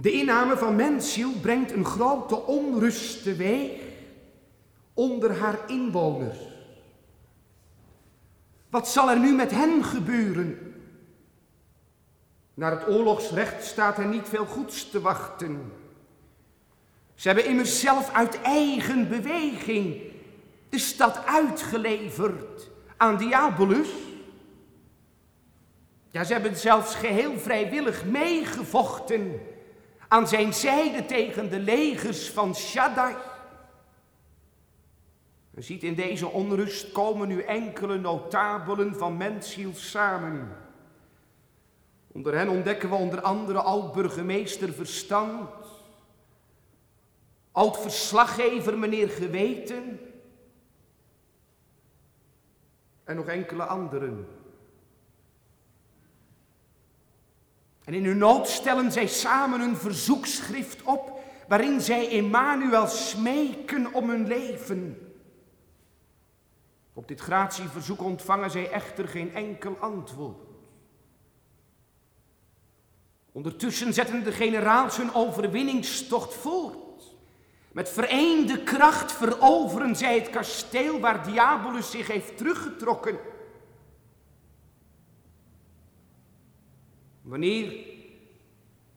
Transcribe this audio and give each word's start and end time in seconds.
De 0.00 0.12
inname 0.12 0.56
van 0.56 0.76
mensziel 0.76 1.32
brengt 1.40 1.72
een 1.72 1.84
grote 1.84 2.36
onrust 2.46 3.22
teweeg 3.22 3.80
onder 4.94 5.38
haar 5.38 5.58
inwoners. 5.66 6.38
Wat 8.70 8.88
zal 8.88 9.10
er 9.10 9.18
nu 9.18 9.34
met 9.34 9.50
hen 9.50 9.84
gebeuren? 9.84 10.74
Naar 12.54 12.70
het 12.70 12.88
oorlogsrecht 12.88 13.64
staat 13.64 13.98
er 13.98 14.06
niet 14.06 14.28
veel 14.28 14.46
goeds 14.46 14.90
te 14.90 15.00
wachten. 15.00 15.72
Ze 17.14 17.26
hebben 17.26 17.46
immers 17.46 17.80
zelf 17.80 18.12
uit 18.12 18.42
eigen 18.42 19.08
beweging 19.08 20.02
de 20.68 20.78
stad 20.78 21.24
uitgeleverd 21.26 22.70
aan 22.96 23.16
Diabolus. 23.16 23.88
Ja, 26.10 26.24
ze 26.24 26.32
hebben 26.32 26.56
zelfs 26.56 26.94
geheel 26.94 27.38
vrijwillig 27.38 28.04
meegevochten 28.04 29.40
aan 30.08 30.28
zijn 30.28 30.54
zijde 30.54 31.06
tegen 31.06 31.50
de 31.50 31.58
legers 31.58 32.30
van 32.30 32.54
Shaddai. 32.54 33.14
Je 35.50 35.62
ziet 35.62 35.82
in 35.82 35.94
deze 35.94 36.28
onrust 36.28 36.92
komen 36.92 37.28
nu 37.28 37.40
enkele 37.42 37.98
notabelen 37.98 38.94
van 38.94 39.16
mensziel 39.16 39.74
samen. 39.74 40.56
Onder 42.12 42.34
hen 42.34 42.48
ontdekken 42.48 42.88
we 42.88 42.94
onder 42.94 43.20
andere 43.20 43.60
oud-burgemeester 43.60 44.72
Verstand, 44.72 45.50
oud-verslaggever 47.52 48.78
meneer 48.78 49.08
Geweten 49.08 50.00
en 53.04 53.16
nog 53.16 53.26
enkele 53.26 53.64
anderen. 53.64 54.37
En 57.88 57.94
in 57.94 58.04
hun 58.04 58.18
nood 58.18 58.48
stellen 58.48 58.92
zij 58.92 59.06
samen 59.06 59.60
een 59.60 59.76
verzoekschrift 59.76 60.82
op 60.82 61.20
waarin 61.46 61.80
zij 61.80 62.10
Emmanuel 62.10 62.86
smeken 62.86 63.94
om 63.94 64.10
hun 64.10 64.26
leven. 64.26 65.12
Op 66.92 67.08
dit 67.08 67.20
gratieverzoek 67.20 68.02
ontvangen 68.02 68.50
zij 68.50 68.70
echter 68.70 69.08
geen 69.08 69.34
enkel 69.34 69.76
antwoord. 69.80 70.48
Ondertussen 73.32 73.94
zetten 73.94 74.24
de 74.24 74.32
generaals 74.32 74.96
hun 74.96 75.14
overwinningstocht 75.14 76.34
voort. 76.34 77.16
Met 77.72 77.88
vereende 77.88 78.62
kracht 78.62 79.12
veroveren 79.12 79.96
zij 79.96 80.14
het 80.14 80.30
kasteel 80.30 81.00
waar 81.00 81.24
Diabolus 81.24 81.90
zich 81.90 82.06
heeft 82.06 82.36
teruggetrokken. 82.36 83.18
Wanneer 87.28 87.86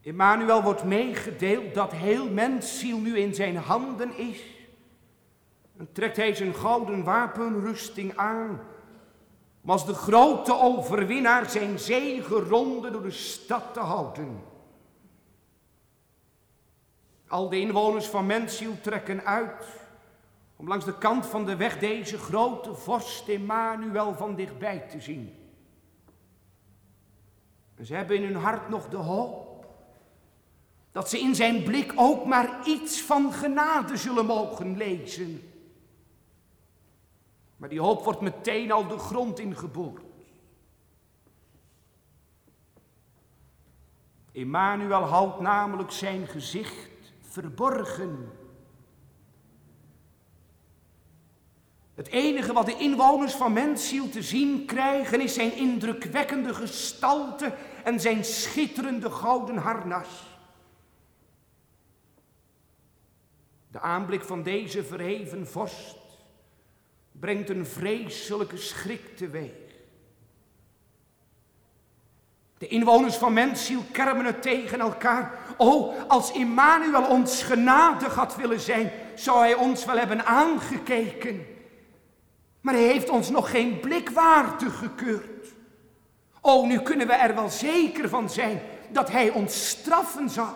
Emmanuel 0.02 0.64
wordt 0.64 0.84
meegedeeld 0.84 1.74
dat 1.74 1.92
heel 1.92 2.30
mensziel 2.30 2.98
nu 2.98 3.18
in 3.18 3.36
zijn 3.36 3.56
handen 3.56 4.18
is, 4.18 4.44
dan 5.74 5.88
trekt 5.92 6.18
hij 6.18 6.36
zijn 6.36 6.56
gouden 6.56 7.04
wapenrusting 7.04 8.18
aan, 8.18 8.62
om 9.62 9.70
als 9.70 9.86
de 9.86 9.94
grote 9.94 10.60
overwinnaar 10.60 11.50
zijn 11.50 11.80
zegenronde 11.80 12.92
door 12.92 13.04
de 13.04 13.12
stad 13.12 13.74
te 13.74 13.80
houden. 13.80 14.44
Al 17.28 17.50
de 17.50 17.60
inwoners 17.60 18.08
van 18.08 18.26
Mensziel 18.26 18.82
trekken 18.82 19.26
uit 19.26 19.66
om 20.56 20.68
langs 20.68 20.86
de 20.86 20.98
kant 20.98 21.26
van 21.26 21.46
de 21.46 21.56
weg 21.56 21.80
deze 21.80 22.18
grote 22.18 22.74
vorst 22.74 23.28
Emmanuel 23.28 24.14
van 24.16 24.36
dichtbij 24.36 24.80
te 24.80 25.02
zien. 25.02 25.41
En 27.82 27.88
ze 27.88 27.96
hebben 27.96 28.16
in 28.16 28.24
hun 28.24 28.36
hart 28.36 28.70
nog 28.70 28.90
de 28.90 28.98
hoop 28.98 29.66
dat 30.92 31.10
ze 31.10 31.20
in 31.20 31.36
zijn 31.36 31.64
blik 31.64 31.94
ook 31.96 32.26
maar 32.26 32.68
iets 32.68 33.02
van 33.02 33.34
genade 33.34 33.98
zullen 33.98 34.26
mogen 34.26 34.78
lezen. 34.78 35.52
Maar 37.58 37.70
die 37.70 37.82
hoop 37.82 38.04
wordt 38.04 38.22
meteen 38.22 38.72
al 38.72 38.88
de 38.88 38.98
grond 38.98 39.40
ingeboord. 39.40 40.04
Emmanuel 44.32 45.04
houdt 45.04 45.40
namelijk 45.40 45.92
zijn 45.92 46.28
gezicht 46.28 47.14
verborgen. 47.22 48.32
Het 51.96 52.08
enige 52.08 52.54
wat 52.54 52.66
de 52.66 52.78
inwoners 52.78 53.34
van 53.34 53.54
Mensziel 53.54 54.10
te 54.10 54.22
zien 54.22 54.66
krijgen 54.66 55.22
is 55.22 55.34
zijn 55.34 55.56
indrukwekkende 55.56 56.54
gestalte 56.54 57.54
en 57.84 58.00
zijn 58.00 58.26
schitterende 58.26 59.10
gouden 59.10 59.58
harnas. 59.58 60.30
De 63.72 63.80
aanblik 63.80 64.24
van 64.24 64.44
deze 64.44 64.84
verheven 64.84 65.48
vorst 65.48 65.98
brengt 67.12 67.50
een 67.50 67.66
vreselijke 67.66 68.58
schrik 68.58 69.18
teweeg. 69.18 69.70
De 72.58 72.68
inwoners 72.68 73.16
van 73.16 73.34
Mensziel 73.34 73.84
kermen 73.92 74.26
het 74.26 74.42
tegen 74.42 74.80
elkaar. 74.80 75.40
O, 75.58 75.94
als 76.08 76.32
Immanuel 76.32 77.06
ons 77.06 77.44
genadig 77.44 78.16
had 78.16 78.36
willen 78.36 78.60
zijn, 78.60 78.92
zou 79.16 79.40
hij 79.40 79.54
ons 79.54 79.86
wel 79.86 79.98
hebben 79.98 80.26
aangekeken. 80.26 81.46
Maar 82.62 82.74
hij 82.74 82.84
heeft 82.84 83.10
ons 83.10 83.30
nog 83.30 83.50
geen 83.50 83.80
blik 83.80 84.10
waardig 84.10 84.78
gekeurd. 84.78 85.41
O, 86.42 86.66
nu 86.66 86.82
kunnen 86.82 87.08
we 87.08 87.14
er 87.14 87.36
wel 87.36 87.50
zeker 87.50 88.10
van 88.10 88.30
zijn 88.30 88.62
dat 88.92 89.12
hij 89.12 89.30
ons 89.30 89.70
straffen 89.70 90.30
zal. 90.30 90.56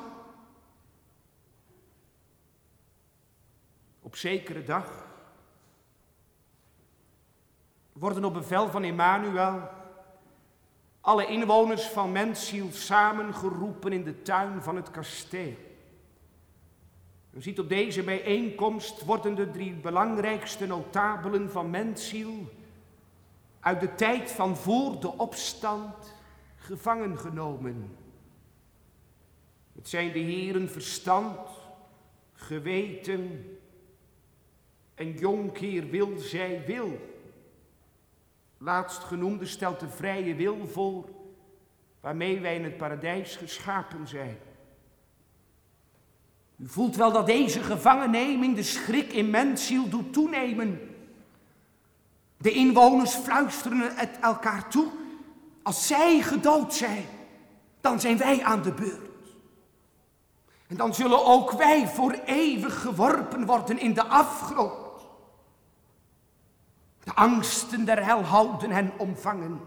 Op 4.02 4.16
zekere 4.16 4.64
dag 4.64 5.06
worden 7.94 8.24
op 8.26 8.34
bevel 8.34 8.70
van 8.70 8.84
Emmanuel 8.84 9.70
alle 11.02 11.26
inwoners 11.26 11.84
van 11.84 12.12
Mensziel 12.12 12.72
samengeroepen 12.72 13.94
in 13.94 14.04
de 14.04 14.22
tuin 14.22 14.64
van 14.64 14.76
het 14.76 14.92
kasteel. 14.92 15.54
U 17.32 17.42
ziet 17.42 17.60
op 17.60 17.70
deze 17.70 18.04
bijeenkomst 18.04 19.06
worden 19.06 19.36
de 19.36 19.52
drie 19.52 19.74
belangrijkste 19.74 20.68
notabelen 20.68 21.52
van 21.52 21.70
Mensziel 21.70 22.50
uit 23.66 23.80
de 23.80 23.96
tijd 23.96 24.32
van 24.32 24.58
voor 24.58 25.00
de 25.00 25.18
opstand 25.18 26.14
gevangen 26.58 27.18
genomen. 27.18 27.98
Het 29.76 29.90
zijn 29.90 30.12
de 30.12 30.20
heren 30.20 30.70
verstand, 30.70 31.50
geweten 32.34 33.58
en 34.96 35.12
jonkheer 35.12 35.90
wil 35.90 36.18
zij 36.18 36.64
wil. 36.66 37.00
Laatstgenoemde 38.58 39.46
stelt 39.46 39.80
de 39.80 39.90
vrije 39.90 40.36
wil 40.36 40.68
voor 40.68 41.10
waarmee 42.00 42.40
wij 42.40 42.56
in 42.56 42.64
het 42.64 42.78
paradijs 42.78 43.36
geschapen 43.36 44.08
zijn. 44.08 44.38
U 46.56 46.68
voelt 46.68 46.96
wel 46.96 47.12
dat 47.12 47.26
deze 47.26 47.60
gevangenneming 47.60 48.56
de 48.56 48.64
schrik 48.64 49.14
in 49.14 49.30
mensziel 49.30 49.90
doet 49.90 50.14
toenemen. 50.14 50.95
De 52.46 52.52
inwoners 52.52 53.14
fluisteren 53.14 53.96
het 53.96 54.20
elkaar 54.22 54.70
toe. 54.70 54.92
Als 55.64 55.88
zij 55.88 56.22
gedood 56.22 56.74
zijn, 56.74 57.06
dan 57.82 58.00
zijn 58.00 58.18
wij 58.18 58.44
aan 58.44 58.62
de 58.62 58.74
beurt. 58.74 59.36
En 60.68 60.78
dan 60.78 60.94
zullen 60.94 61.26
ook 61.26 61.52
wij 61.52 61.88
voor 61.88 62.12
eeuwig 62.12 62.82
geworpen 62.82 63.46
worden 63.46 63.80
in 63.80 63.94
de 63.94 64.04
afgrond. 64.04 65.02
De 67.04 67.14
angsten 67.14 67.86
der 67.86 68.06
hel 68.06 68.22
houden 68.24 68.72
hen 68.72 68.92
omvangen. 68.98 69.60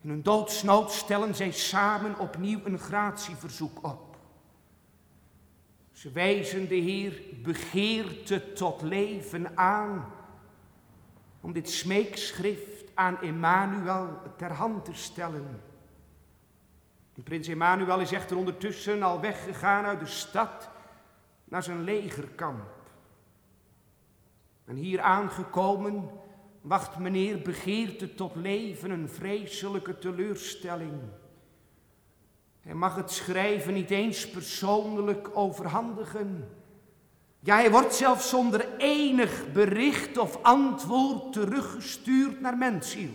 In 0.00 0.08
hun 0.08 0.22
doodsnood 0.22 0.92
stellen 0.92 1.34
zij 1.34 1.50
samen 1.50 2.18
opnieuw 2.18 2.60
een 2.64 2.78
gratieverzoek 2.78 3.78
op. 3.82 4.16
Ze 5.92 6.10
wijzen 6.10 6.68
de 6.68 6.74
Heer 6.74 7.22
begeerte 7.42 8.52
tot 8.52 8.82
leven 8.82 9.56
aan 9.58 10.20
om 11.42 11.52
dit 11.52 11.70
smeekschrift 11.70 12.90
aan 12.94 13.20
Emmanuel 13.20 14.18
ter 14.36 14.52
hand 14.52 14.84
te 14.84 14.94
stellen. 14.94 15.60
prins 17.22 17.48
Emmanuel 17.48 18.00
is 18.00 18.12
echter 18.12 18.36
ondertussen 18.36 19.02
al 19.02 19.20
weggegaan 19.20 19.84
uit 19.84 20.00
de 20.00 20.06
stad 20.06 20.70
naar 21.44 21.62
zijn 21.62 21.82
legerkamp. 21.84 22.80
En 24.64 24.76
hier 24.76 25.00
aangekomen 25.00 26.10
wacht 26.60 26.98
meneer 26.98 27.42
begeerte 27.42 28.14
tot 28.14 28.34
leven 28.34 28.90
een 28.90 29.08
vreselijke 29.08 29.98
teleurstelling. 29.98 31.00
Hij 32.60 32.74
mag 32.74 32.96
het 32.96 33.10
schrijven 33.10 33.74
niet 33.74 33.90
eens 33.90 34.30
persoonlijk 34.30 35.36
overhandigen. 35.36 36.48
Ja, 37.44 37.54
hij 37.54 37.70
wordt 37.70 37.94
zelfs 37.94 38.28
zonder 38.28 38.76
enig 38.76 39.52
bericht 39.52 40.18
of 40.18 40.42
antwoord 40.42 41.32
teruggestuurd 41.32 42.40
naar 42.40 42.56
mensziel. 42.56 43.10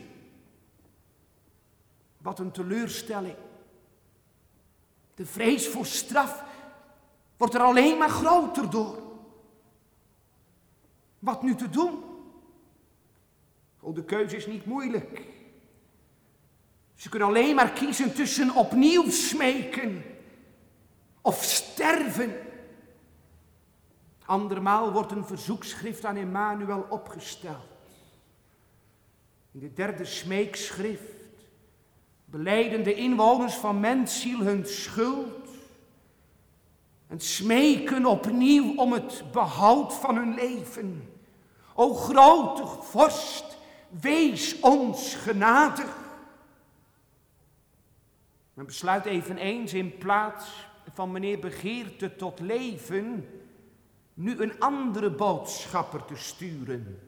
Wat 2.17 2.39
een 2.39 2.51
teleurstelling. 2.51 3.35
De 5.15 5.25
vrees 5.25 5.67
voor 5.67 5.85
straf 5.85 6.43
wordt 7.37 7.53
er 7.53 7.61
alleen 7.61 7.97
maar 7.97 8.09
groter 8.09 8.69
door. 8.69 9.01
Wat 11.19 11.43
nu 11.43 11.55
te 11.55 11.69
doen? 11.69 12.03
Oh, 13.79 13.95
de 13.95 14.03
keuze 14.03 14.35
is 14.35 14.47
niet 14.47 14.65
moeilijk. 14.65 15.21
Ze 16.95 17.09
kunnen 17.09 17.27
alleen 17.27 17.55
maar 17.55 17.71
kiezen 17.71 18.13
tussen 18.13 18.55
opnieuw 18.55 19.09
smeken 19.09 20.03
of 21.21 21.43
sterven. 21.43 22.46
Andermaal 24.27 24.91
wordt 24.91 25.11
een 25.11 25.25
verzoekschrift 25.25 26.05
aan 26.05 26.15
Emmanuel 26.15 26.85
opgesteld. 26.89 27.75
In 29.51 29.59
de 29.59 29.73
derde 29.73 30.05
smeekschrift 30.05 31.13
beleiden 32.25 32.83
de 32.83 32.93
inwoners 32.93 33.53
van 33.53 33.79
Mensiel 33.79 34.39
hun 34.39 34.65
schuld 34.65 35.49
en 37.07 37.19
smeken 37.19 38.05
opnieuw 38.05 38.75
om 38.75 38.93
het 38.93 39.23
behoud 39.31 39.93
van 39.93 40.15
hun 40.15 40.33
leven. 40.33 41.09
O 41.73 41.93
grote 41.93 42.65
vorst, 42.65 43.57
wees 43.89 44.59
ons 44.59 45.15
genadig. 45.15 45.97
Men 48.53 48.65
besluit 48.65 49.05
eveneens 49.05 49.73
in 49.73 49.97
plaats 49.97 50.67
van 50.93 51.11
meneer 51.11 51.39
Begeerte 51.39 52.15
tot 52.15 52.39
leven 52.39 53.29
nu 54.17 54.41
een 54.41 54.59
andere 54.59 55.11
boodschapper 55.11 56.05
te 56.05 56.15
sturen. 56.15 56.99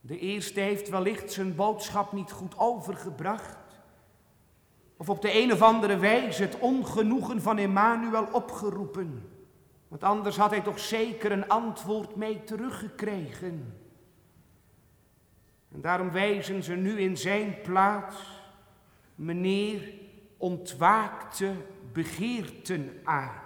De 0.00 0.18
eerste 0.18 0.60
heeft 0.60 0.88
wellicht 0.88 1.32
zijn 1.32 1.54
boodschap 1.54 2.12
niet 2.12 2.32
goed 2.32 2.58
overgebracht. 2.58 3.56
Of 4.96 5.08
op 5.08 5.22
de 5.22 5.42
een 5.42 5.52
of 5.52 5.62
andere 5.62 5.96
wijze 5.96 6.42
het 6.42 6.58
ongenoegen 6.58 7.42
van 7.42 7.58
Emmanuel 7.58 8.28
opgeroepen. 8.32 9.30
Want 9.88 10.04
anders 10.04 10.36
had 10.36 10.50
hij 10.50 10.60
toch 10.60 10.78
zeker 10.78 11.32
een 11.32 11.48
antwoord 11.48 12.16
mee 12.16 12.44
teruggekregen. 12.44 13.78
En 15.72 15.80
daarom 15.80 16.10
wijzen 16.10 16.62
ze 16.62 16.74
nu 16.74 17.00
in 17.00 17.16
zijn 17.16 17.60
plaats 17.62 18.16
meneer 19.14 19.92
ontwaakte 20.36 21.52
begeerten 21.92 23.00
aan. 23.04 23.43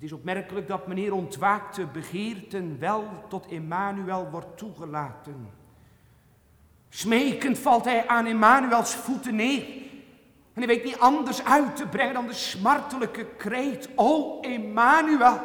Het 0.00 0.08
is 0.08 0.14
opmerkelijk 0.14 0.68
dat 0.68 0.86
meneer 0.86 1.12
ontwaakte 1.12 1.86
begeerten 1.86 2.78
wel 2.78 3.24
tot 3.28 3.46
Emmanuel 3.46 4.30
wordt 4.30 4.58
toegelaten. 4.58 5.50
Smekend 6.88 7.58
valt 7.58 7.84
hij 7.84 8.06
aan 8.08 8.26
Emmanuels 8.26 8.94
voeten 8.94 9.34
neer. 9.34 9.64
En 10.52 10.62
hij 10.62 10.66
weet 10.66 10.84
niet 10.84 10.98
anders 10.98 11.44
uit 11.44 11.76
te 11.76 11.86
brengen 11.86 12.14
dan 12.14 12.26
de 12.26 12.32
smartelijke 12.32 13.24
kreet. 13.24 13.88
O 13.94 14.40
Emmanuel, 14.40 15.40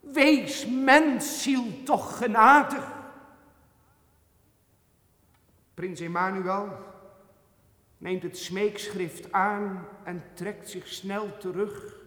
wees 0.00 0.66
mensziel 0.66 1.64
toch 1.84 2.16
genadig. 2.16 2.92
Prins 5.74 6.00
Emmanuel 6.00 6.68
neemt 7.98 8.22
het 8.22 8.38
smeekschrift 8.38 9.32
aan 9.32 9.86
en 10.04 10.24
trekt 10.34 10.70
zich 10.70 10.88
snel 10.88 11.36
terug 11.38 12.00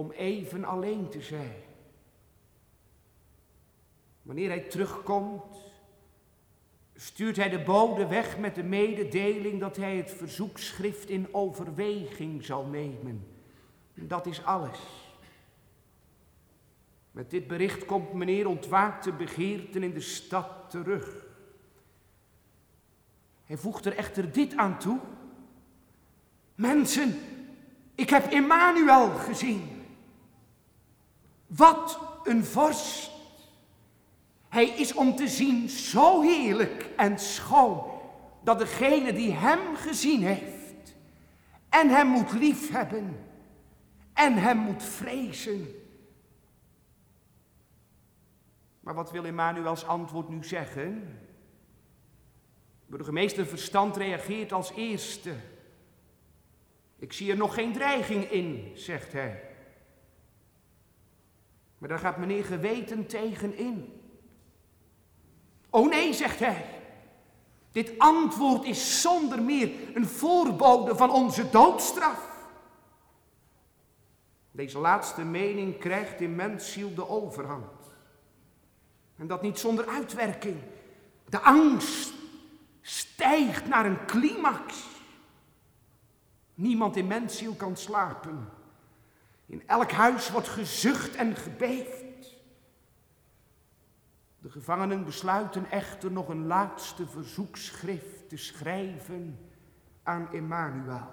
om 0.00 0.10
even 0.10 0.64
alleen 0.64 1.08
te 1.08 1.20
zijn. 1.20 1.62
Wanneer 4.22 4.48
hij 4.48 4.60
terugkomt, 4.60 5.56
stuurt 6.94 7.36
hij 7.36 7.48
de 7.48 7.62
bode 7.62 8.06
weg 8.06 8.38
met 8.38 8.54
de 8.54 8.62
mededeling 8.62 9.60
dat 9.60 9.76
hij 9.76 9.96
het 9.96 10.10
verzoekschrift 10.10 11.08
in 11.08 11.34
overweging 11.34 12.44
zal 12.44 12.64
nemen. 12.64 13.26
Dat 13.94 14.26
is 14.26 14.44
alles. 14.44 14.78
Met 17.10 17.30
dit 17.30 17.46
bericht 17.46 17.84
komt 17.84 18.12
meneer 18.12 18.48
ontwaakte 18.48 19.12
begeerten 19.12 19.82
in 19.82 19.94
de 19.94 20.00
stad 20.00 20.70
terug. 20.70 21.26
Hij 23.44 23.56
voegt 23.56 23.84
er 23.84 23.96
echter 23.96 24.32
dit 24.32 24.56
aan 24.56 24.78
toe. 24.78 24.98
Mensen, 26.54 27.18
ik 27.94 28.10
heb 28.10 28.32
Emmanuel 28.32 29.10
gezien. 29.10 29.79
Wat 31.56 31.98
een 32.24 32.44
vorst. 32.44 33.10
Hij 34.48 34.68
is 34.68 34.94
om 34.94 35.16
te 35.16 35.28
zien 35.28 35.68
zo 35.68 36.20
heerlijk 36.20 36.90
en 36.96 37.18
schoon 37.18 37.90
dat 38.42 38.58
degene 38.58 39.12
die 39.12 39.32
hem 39.32 39.76
gezien 39.76 40.22
heeft 40.22 40.94
en 41.68 41.88
hem 41.88 42.06
moet 42.06 42.32
liefhebben 42.32 43.16
en 44.12 44.34
hem 44.34 44.56
moet 44.56 44.82
vrezen. 44.82 45.74
Maar 48.80 48.94
wat 48.94 49.10
wil 49.10 49.24
Emmanuels 49.24 49.86
antwoord 49.86 50.28
nu 50.28 50.44
zeggen? 50.44 51.18
Burgemeester 52.86 53.46
Verstand 53.46 53.96
reageert 53.96 54.52
als 54.52 54.72
eerste. 54.72 55.34
Ik 56.98 57.12
zie 57.12 57.30
er 57.30 57.36
nog 57.36 57.54
geen 57.54 57.72
dreiging 57.72 58.30
in, 58.30 58.72
zegt 58.74 59.12
hij. 59.12 59.49
Maar 61.80 61.88
daar 61.88 61.98
gaat 61.98 62.16
meneer 62.16 62.44
geweten 62.44 63.06
tegen 63.06 63.56
in. 63.56 64.00
Oh 65.70 65.88
nee, 65.88 66.12
zegt 66.12 66.38
hij. 66.38 66.64
Dit 67.72 67.98
antwoord 67.98 68.64
is 68.64 69.00
zonder 69.00 69.42
meer 69.42 69.72
een 69.94 70.06
voorbode 70.06 70.96
van 70.96 71.10
onze 71.10 71.50
doodstraf. 71.50 72.48
Deze 74.50 74.78
laatste 74.78 75.22
mening 75.22 75.78
krijgt 75.78 76.20
in 76.20 76.34
mensziel 76.34 76.94
de 76.94 77.08
overhand. 77.08 77.92
En 79.16 79.26
dat 79.26 79.42
niet 79.42 79.58
zonder 79.58 79.86
uitwerking. 79.88 80.56
De 81.28 81.40
angst 81.40 82.12
stijgt 82.80 83.68
naar 83.68 83.86
een 83.86 84.06
climax. 84.06 84.86
Niemand 86.54 86.96
in 86.96 87.06
mensziel 87.06 87.54
kan 87.54 87.76
slapen. 87.76 88.48
In 89.50 89.62
elk 89.66 89.90
huis 89.90 90.30
wordt 90.30 90.48
gezucht 90.48 91.14
en 91.14 91.36
gebeefd. 91.36 92.38
De 94.38 94.50
gevangenen 94.50 95.04
besluiten 95.04 95.70
echter 95.70 96.10
nog 96.10 96.28
een 96.28 96.46
laatste 96.46 97.06
verzoekschrift 97.06 98.28
te 98.28 98.36
schrijven 98.36 99.50
aan 100.02 100.32
Emmanuel. 100.32 101.12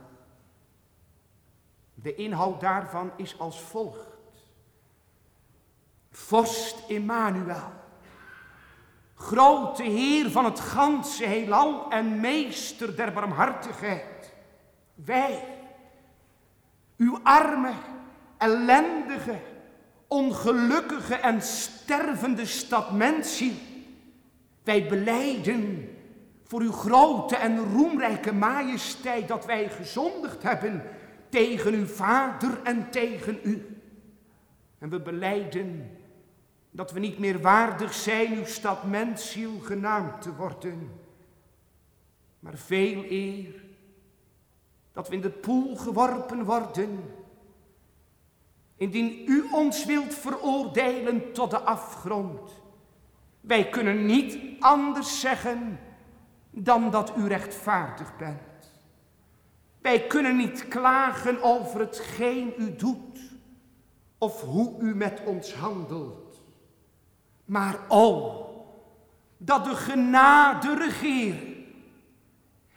De 1.94 2.16
inhoud 2.16 2.62
daarvan 2.62 3.12
is 3.16 3.40
als 3.40 3.62
volgt. 3.62 4.48
Vorst 6.12 6.90
Emmanuel, 6.90 7.72
grote 9.16 9.84
Heer 9.84 10.32
van 10.32 10.46
het 10.46 10.60
ganse 10.60 11.26
heelal 11.26 11.92
en 11.92 12.20
meester 12.20 12.96
der 12.96 13.14
barmhartigheid, 13.14 14.34
wij, 14.94 15.44
uw 16.98 17.20
arme 17.24 17.74
ellendige, 18.38 19.40
ongelukkige 20.08 21.16
en 21.16 21.42
stervende 21.42 22.46
stad 22.46 22.92
Mensie. 22.92 23.60
Wij 24.64 24.88
beleiden 24.88 25.90
voor 26.44 26.62
uw 26.62 26.72
grote 26.72 27.36
en 27.36 27.74
roemrijke 27.74 28.34
majesteit 28.34 29.28
dat 29.28 29.46
wij 29.46 29.70
gezondigd 29.70 30.44
hebben 30.44 30.84
tegen 31.30 31.74
uw 31.74 31.86
vader 31.86 32.60
en 32.64 32.90
tegen 32.90 33.40
u. 33.44 33.82
En 34.80 34.90
we 34.90 35.02
beleiden 35.02 35.92
dat 36.72 36.92
we 36.92 37.00
niet 37.00 37.20
meer 37.20 37.42
waardig 37.42 37.94
zijn 37.94 38.34
uw 38.34 38.46
stad 38.46 38.84
Mensiel 38.84 39.60
genaamd 39.60 40.22
te 40.22 40.36
worden. 40.36 40.92
Maar 42.40 42.56
veel 42.56 43.04
eer 43.10 43.64
dat 44.92 45.10
we 45.10 45.16
in 45.16 45.22
de 45.22 45.30
poel 45.30 45.76
geworpen 45.76 46.44
worden 46.44 47.04
Indien 48.78 49.24
u 49.26 49.48
ons 49.52 49.86
wilt 49.86 50.14
veroordelen 50.14 51.34
tot 51.34 51.52
de 51.52 51.60
afgrond. 51.60 52.52
Wij 53.42 53.70
kunnen 53.70 54.06
niet 54.06 54.40
anders 54.60 55.20
zeggen 55.20 55.80
dan 56.50 56.92
dat 56.92 57.14
u 57.18 57.28
rechtvaardig 57.28 58.18
bent. 58.18 58.82
Wij 59.82 60.08
kunnen 60.08 60.36
niet 60.36 60.68
klagen 60.68 61.44
over 61.44 61.80
hetgeen 61.80 62.54
u 62.58 62.76
doet 62.76 63.20
of 64.18 64.42
hoe 64.42 64.80
u 64.80 64.96
met 64.96 65.22
ons 65.26 65.54
handelt. 65.54 66.42
Maar 67.46 67.80
o, 67.88 68.34
dat 69.38 69.66
de 69.66 69.76
genade 69.76 70.76
regeert 70.76 71.58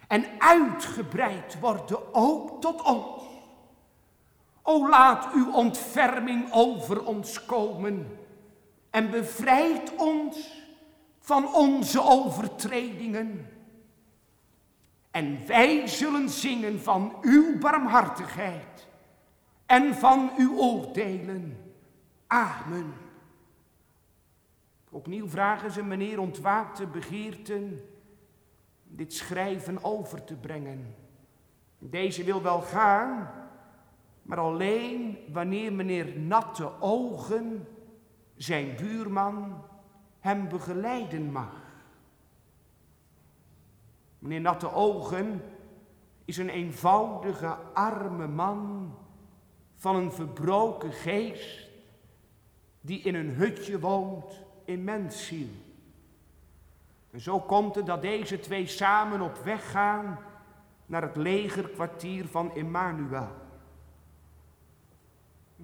en 0.07 0.25
uitgebreid 0.37 1.59
worden 1.59 2.13
ook 2.13 2.61
tot 2.61 2.81
ons. 2.81 3.20
O 4.61 4.89
laat 4.89 5.33
uw 5.33 5.53
ontferming 5.53 6.51
over 6.51 7.05
ons 7.05 7.45
komen 7.45 8.17
en 8.89 9.09
bevrijd 9.09 9.95
ons 9.95 10.63
van 11.19 11.53
onze 11.53 12.01
overtredingen. 12.03 13.49
En 15.11 15.47
wij 15.47 15.87
zullen 15.87 16.29
zingen 16.29 16.81
van 16.81 17.17
uw 17.21 17.59
barmhartigheid 17.59 18.87
en 19.65 19.95
van 19.95 20.31
uw 20.37 20.57
oordelen. 20.57 21.57
Amen. 22.27 22.93
Opnieuw 24.89 25.27
vragen 25.27 25.71
ze 25.71 25.83
meneer 25.83 26.19
ontwaakte 26.19 26.87
begeerten 26.87 27.85
dit 28.83 29.13
schrijven 29.13 29.83
over 29.83 30.23
te 30.23 30.35
brengen. 30.35 30.95
Deze 31.77 32.23
wil 32.23 32.41
wel 32.41 32.61
gaan, 32.61 33.40
maar 34.21 34.37
alleen 34.37 35.17
wanneer 35.33 35.73
meneer 35.73 36.19
Natte 36.19 36.71
Ogen, 36.79 37.67
zijn 38.35 38.75
buurman, 38.75 39.63
hem 40.19 40.49
begeleiden 40.49 41.31
mag. 41.31 41.61
Meneer 44.19 44.41
Natte 44.41 44.73
Ogen 44.73 45.41
is 46.25 46.37
een 46.37 46.49
eenvoudige, 46.49 47.57
arme 47.73 48.27
man 48.27 48.93
van 49.75 49.95
een 49.95 50.11
verbroken 50.11 50.91
geest 50.91 51.69
die 52.81 53.01
in 53.01 53.15
een 53.15 53.29
hutje 53.29 53.79
woont 53.79 54.41
in 54.65 54.83
mensziel. 54.83 55.47
En 57.11 57.21
zo 57.21 57.39
komt 57.39 57.75
het 57.75 57.85
dat 57.85 58.01
deze 58.01 58.39
twee 58.39 58.67
samen 58.67 59.21
op 59.21 59.37
weg 59.37 59.71
gaan 59.71 60.19
naar 60.85 61.01
het 61.01 61.15
legerkwartier 61.15 62.27
van 62.27 62.55
Emmanuel. 62.55 63.27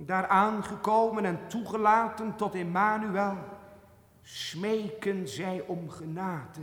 Daar 0.06 0.27
aangekomen 0.27 1.25
en 1.25 1.48
toegelaten 1.48 2.36
tot 2.36 2.56
Emmanuel, 2.56 3.38
smeken 4.22 5.27
zij 5.27 5.63
om 5.68 5.89
genade. 5.89 6.62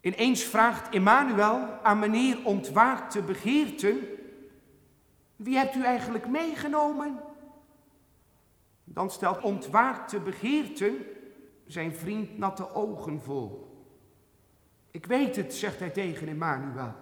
Ineens 0.00 0.42
vraagt 0.42 0.94
Emmanuel 0.94 1.82
aan 1.82 1.98
meneer 1.98 2.44
ontwaakte 2.44 3.22
begeerten, 3.22 3.98
wie 5.36 5.56
hebt 5.56 5.74
u 5.74 5.84
eigenlijk 5.84 6.28
meegenomen? 6.28 7.20
Dan 8.84 9.10
stelt 9.10 9.40
ontwaakte 9.40 10.20
begeerten 10.20 10.96
zijn 11.66 11.94
vriend 11.94 12.38
natte 12.38 12.74
ogen 12.74 13.22
vol. 13.22 13.72
Ik 14.90 15.06
weet 15.06 15.36
het, 15.36 15.54
zegt 15.54 15.78
hij 15.78 15.90
tegen 15.90 16.28
Emmanuel. 16.28 16.94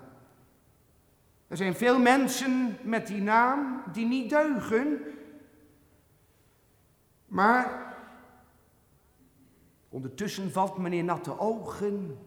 Er 1.52 1.58
zijn 1.58 1.74
veel 1.74 1.98
mensen 1.98 2.78
met 2.82 3.06
die 3.06 3.22
naam 3.22 3.82
die 3.92 4.06
niet 4.06 4.30
deugen. 4.30 5.00
Maar 7.26 7.94
ondertussen 9.88 10.52
valt 10.52 10.76
meneer 10.76 11.04
Natte 11.04 11.38
Ogen 11.38 12.18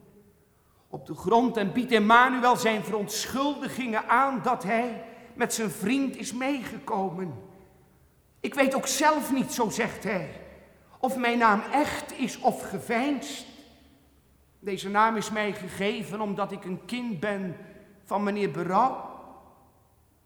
op 0.88 1.06
de 1.06 1.14
grond 1.14 1.56
en 1.56 1.72
biedt 1.72 1.92
Emmanuel 1.92 2.56
zijn 2.56 2.84
verontschuldigingen 2.84 4.08
aan 4.08 4.40
dat 4.42 4.62
hij 4.62 5.04
met 5.34 5.54
zijn 5.54 5.70
vriend 5.70 6.16
is 6.16 6.32
meegekomen. 6.32 7.34
Ik 8.40 8.54
weet 8.54 8.74
ook 8.74 8.86
zelf 8.86 9.32
niet, 9.32 9.52
zo 9.52 9.68
zegt 9.68 10.04
hij, 10.04 10.40
of 10.98 11.16
mijn 11.16 11.38
naam 11.38 11.60
echt 11.72 12.18
is 12.18 12.40
of 12.40 12.68
geveinsd. 12.68 13.46
Deze 14.58 14.88
naam 14.90 15.16
is 15.16 15.30
mij 15.30 15.52
gegeven 15.52 16.20
omdat 16.20 16.52
ik 16.52 16.64
een 16.64 16.84
kind 16.84 17.20
ben 17.20 17.56
van 18.04 18.22
meneer 18.22 18.50
Berouw. 18.50 19.14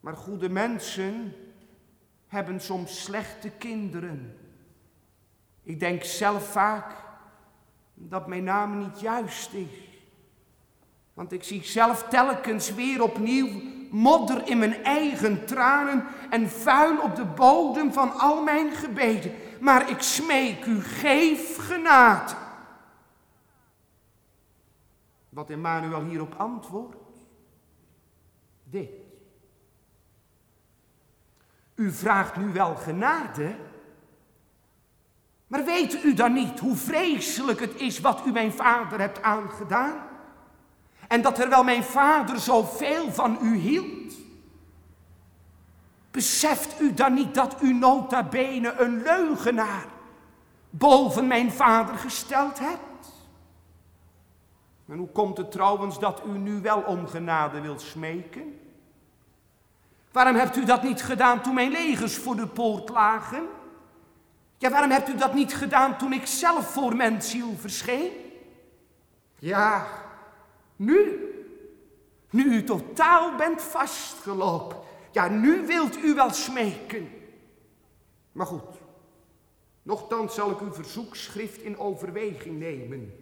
Maar 0.00 0.16
goede 0.16 0.48
mensen 0.48 1.34
hebben 2.26 2.60
soms 2.60 3.02
slechte 3.02 3.50
kinderen. 3.50 4.36
Ik 5.62 5.80
denk 5.80 6.04
zelf 6.04 6.52
vaak 6.52 6.94
dat 7.94 8.26
mijn 8.26 8.44
naam 8.44 8.78
niet 8.78 9.00
juist 9.00 9.52
is. 9.52 9.88
Want 11.14 11.32
ik 11.32 11.42
zie 11.42 11.64
zelf 11.64 12.02
telkens 12.02 12.74
weer 12.74 13.02
opnieuw 13.02 13.48
modder 13.90 14.48
in 14.48 14.58
mijn 14.58 14.84
eigen 14.84 15.46
tranen 15.46 16.04
en 16.30 16.48
vuil 16.48 17.02
op 17.02 17.16
de 17.16 17.24
bodem 17.24 17.92
van 17.92 18.12
al 18.18 18.42
mijn 18.42 18.72
gebeden. 18.72 19.34
Maar 19.60 19.90
ik 19.90 20.00
smeek 20.00 20.64
u, 20.64 20.80
geef 20.80 21.56
genade. 21.56 22.34
Wat 25.28 25.50
Emmanuel 25.50 26.04
hierop 26.04 26.34
antwoordt? 26.34 26.96
Dit. 28.64 29.09
U 31.80 31.92
vraagt 31.92 32.36
nu 32.36 32.52
wel 32.52 32.74
genade, 32.74 33.56
maar 35.46 35.64
weet 35.64 36.04
u 36.04 36.14
dan 36.14 36.32
niet 36.32 36.58
hoe 36.58 36.76
vreselijk 36.76 37.60
het 37.60 37.74
is 37.74 38.00
wat 38.00 38.26
u 38.26 38.32
mijn 38.32 38.52
vader 38.52 39.00
hebt 39.00 39.22
aangedaan? 39.22 40.08
En 41.08 41.22
dat 41.22 41.34
terwijl 41.34 41.64
mijn 41.64 41.82
vader 41.82 42.38
zoveel 42.38 43.12
van 43.12 43.38
u 43.42 43.56
hield, 43.56 44.14
beseft 46.10 46.80
u 46.80 46.94
dan 46.94 47.14
niet 47.14 47.34
dat 47.34 47.62
u 47.62 47.72
nota 47.72 48.22
bene 48.22 48.74
een 48.78 49.02
leugenaar 49.02 49.86
boven 50.70 51.26
mijn 51.26 51.52
vader 51.52 51.94
gesteld 51.94 52.58
hebt? 52.58 53.12
En 54.88 54.98
hoe 54.98 55.08
komt 55.08 55.36
het 55.36 55.50
trouwens 55.50 55.98
dat 55.98 56.22
u 56.26 56.38
nu 56.38 56.60
wel 56.60 56.80
om 56.80 57.06
genade 57.06 57.60
wilt 57.60 57.80
smeken? 57.80 58.59
Waarom 60.12 60.34
hebt 60.34 60.56
u 60.56 60.64
dat 60.64 60.82
niet 60.82 61.02
gedaan 61.02 61.42
toen 61.42 61.54
mijn 61.54 61.70
legers 61.70 62.16
voor 62.16 62.36
de 62.36 62.46
poort 62.46 62.88
lagen? 62.88 63.48
Ja, 64.58 64.70
waarom 64.70 64.90
hebt 64.90 65.08
u 65.08 65.16
dat 65.16 65.34
niet 65.34 65.54
gedaan 65.54 65.98
toen 65.98 66.12
ik 66.12 66.26
zelf 66.26 66.72
voor 66.72 66.96
mijn 66.96 67.22
verscheen? 67.56 68.10
Ja, 69.38 69.86
nu, 70.76 71.28
nu 72.30 72.44
u 72.44 72.64
totaal 72.64 73.36
bent 73.36 73.62
vastgelopen, 73.62 74.78
ja, 75.10 75.28
nu 75.28 75.66
wilt 75.66 75.96
u 76.04 76.14
wel 76.14 76.30
smeken. 76.30 77.08
Maar 78.32 78.46
goed, 78.46 78.64
nochtans 79.82 80.34
zal 80.34 80.50
ik 80.50 80.60
uw 80.60 80.72
verzoekschrift 80.72 81.60
in 81.60 81.78
overweging 81.78 82.58
nemen. 82.58 83.14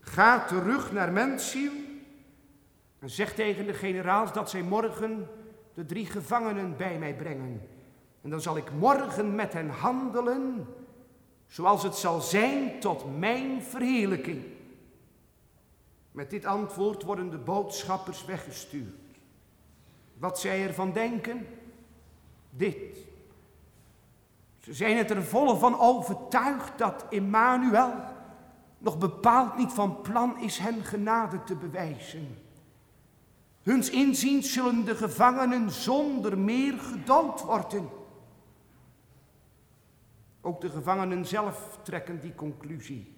Ga 0.00 0.44
terug 0.44 0.92
naar 0.92 1.12
Mensiel 1.12 1.72
en 2.98 3.10
zeg 3.10 3.34
tegen 3.34 3.66
de 3.66 3.74
generaals 3.74 4.32
dat 4.32 4.50
zij 4.50 4.62
morgen 4.62 5.28
de 5.74 5.86
drie 5.86 6.06
gevangenen 6.06 6.76
bij 6.76 6.98
mij 6.98 7.14
brengen. 7.14 7.60
En 8.22 8.30
dan 8.30 8.40
zal 8.40 8.56
ik 8.56 8.72
morgen 8.72 9.34
met 9.34 9.52
hen 9.52 9.68
handelen, 9.68 10.66
zoals 11.46 11.82
het 11.82 11.94
zal 11.94 12.20
zijn 12.20 12.80
tot 12.80 13.18
mijn 13.18 13.62
verheerlijking. 13.62 14.42
Met 16.10 16.30
dit 16.30 16.44
antwoord 16.44 17.02
worden 17.02 17.30
de 17.30 17.38
boodschappers 17.38 18.24
weggestuurd. 18.24 18.94
Wat 20.18 20.40
zij 20.40 20.66
ervan 20.66 20.92
denken? 20.92 21.46
Dit. 22.50 22.96
Ze 24.60 24.74
zijn 24.74 24.96
het 24.96 25.10
er 25.10 25.24
volle 25.24 25.56
van 25.56 25.78
overtuigd 25.78 26.78
dat 26.78 27.06
Emmanuel 27.10 27.94
nog 28.78 28.98
bepaald 28.98 29.56
niet 29.56 29.72
van 29.72 30.00
plan 30.00 30.38
is 30.38 30.58
hen 30.58 30.84
genade 30.84 31.44
te 31.44 31.54
bewijzen. 31.54 32.38
Huns 33.62 33.90
inziens 33.90 34.52
zullen 34.52 34.84
de 34.84 34.94
gevangenen 34.94 35.70
zonder 35.70 36.38
meer 36.38 36.78
gedood 36.78 37.40
worden. 37.40 37.88
Ook 40.40 40.60
de 40.60 40.70
gevangenen 40.70 41.26
zelf 41.26 41.78
trekken 41.82 42.20
die 42.20 42.34
conclusie. 42.34 43.14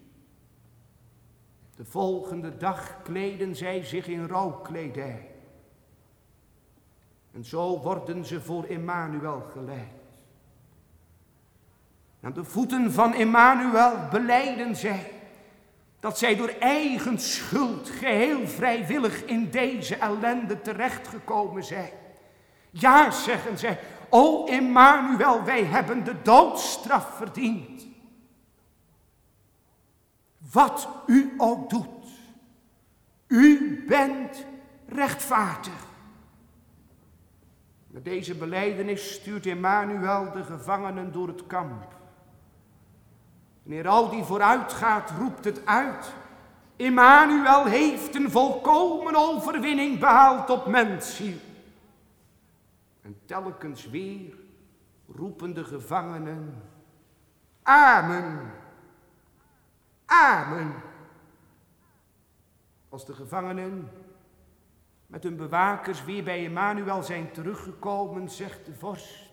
De 1.77 1.85
volgende 1.85 2.57
dag 2.57 3.03
kleden 3.03 3.57
zij 3.57 3.85
zich 3.85 4.07
in 4.07 4.27
rouwkledij. 4.27 5.31
En 7.33 7.45
zo 7.45 7.79
worden 7.79 8.25
ze 8.25 8.41
voor 8.41 8.65
Emmanuel 8.65 9.41
geleid. 9.41 10.01
Aan 12.21 12.33
de 12.33 12.45
voeten 12.45 12.93
van 12.93 13.15
Emmanuel 13.15 14.09
beleiden 14.11 14.77
zij 14.77 15.22
dat 16.02 16.18
zij 16.18 16.37
door 16.37 16.49
eigen 16.49 17.18
schuld 17.18 17.88
geheel 17.88 18.47
vrijwillig 18.47 19.25
in 19.25 19.50
deze 19.50 19.97
ellende 19.97 20.61
terechtgekomen 20.61 21.64
zijn. 21.64 21.92
Ja, 22.71 23.11
zeggen 23.11 23.59
zij, 23.59 23.78
o 24.09 24.47
Emmanuel, 24.47 25.44
wij 25.44 25.64
hebben 25.64 26.04
de 26.04 26.23
doodstraf 26.23 27.16
verdiend. 27.16 27.87
Wat 30.52 30.88
u 31.06 31.35
ook 31.37 31.71
doet, 31.71 32.09
u 33.26 33.85
bent 33.88 34.47
rechtvaardig. 34.87 35.87
Met 37.87 38.04
deze 38.04 38.35
beleidenis 38.35 39.12
stuurt 39.12 39.47
Emmanuel 39.47 40.32
de 40.32 40.44
gevangenen 40.44 41.12
door 41.12 41.28
het 41.28 41.47
kamp. 41.47 42.01
Wanneer 43.62 43.88
al 43.88 44.11
die 44.11 44.25
vooruitgaat, 44.25 45.11
roept 45.19 45.45
het 45.45 45.66
uit. 45.66 46.12
Emmanuel 46.76 47.64
heeft 47.64 48.14
een 48.14 48.31
volkomen 48.31 49.14
overwinning 49.14 49.99
behaald 49.99 50.50
op 50.50 50.66
mensen. 50.66 51.40
En 53.02 53.21
telkens 53.25 53.90
weer 53.90 54.35
roepen 55.07 55.54
de 55.54 55.64
gevangenen, 55.64 56.62
Amen, 57.62 58.52
Amen. 60.07 60.75
Als 62.88 63.07
de 63.07 63.14
gevangenen 63.14 63.90
met 65.07 65.23
hun 65.23 65.37
bewakers 65.37 66.04
weer 66.04 66.25
bij 66.25 66.45
Emmanuel 66.45 67.02
zijn 67.02 67.33
teruggekomen, 67.33 68.28
zegt 68.28 68.66
de 68.66 68.75
vorst. 68.75 69.32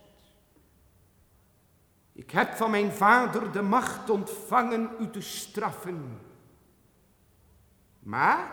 Ik 2.20 2.32
heb 2.32 2.56
van 2.56 2.72
mijn 2.72 2.92
vader 2.92 3.52
de 3.52 3.62
macht 3.62 4.10
ontvangen 4.10 4.90
u 5.00 5.10
te 5.10 5.22
straffen. 5.22 6.20
Maar 8.00 8.52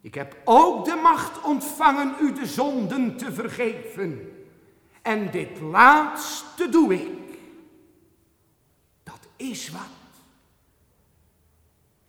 ik 0.00 0.14
heb 0.14 0.36
ook 0.44 0.84
de 0.84 1.00
macht 1.02 1.42
ontvangen 1.42 2.14
u 2.20 2.32
de 2.32 2.46
zonden 2.46 3.16
te 3.16 3.32
vergeven. 3.32 4.32
En 5.02 5.30
dit 5.30 5.60
laatste 5.60 6.68
doe 6.68 6.94
ik. 6.94 7.38
Dat 9.02 9.28
is 9.36 9.70
wat. 9.70 9.80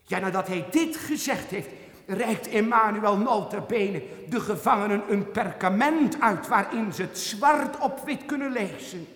Ja, 0.04 0.20
nadat 0.20 0.48
hij 0.48 0.68
dit 0.72 0.96
gezegd 0.96 1.50
heeft, 1.50 1.70
reikt 2.06 2.48
Emmanuel 2.48 3.18
nota 3.18 3.60
bene 3.60 4.04
de 4.30 4.40
gevangenen 4.40 5.04
een 5.10 5.32
perkament 5.32 6.20
uit 6.20 6.48
waarin 6.48 6.94
ze 6.94 7.02
het 7.02 7.18
zwart 7.18 7.80
op 7.80 8.00
wit 8.06 8.26
kunnen 8.26 8.52
lezen. 8.52 9.08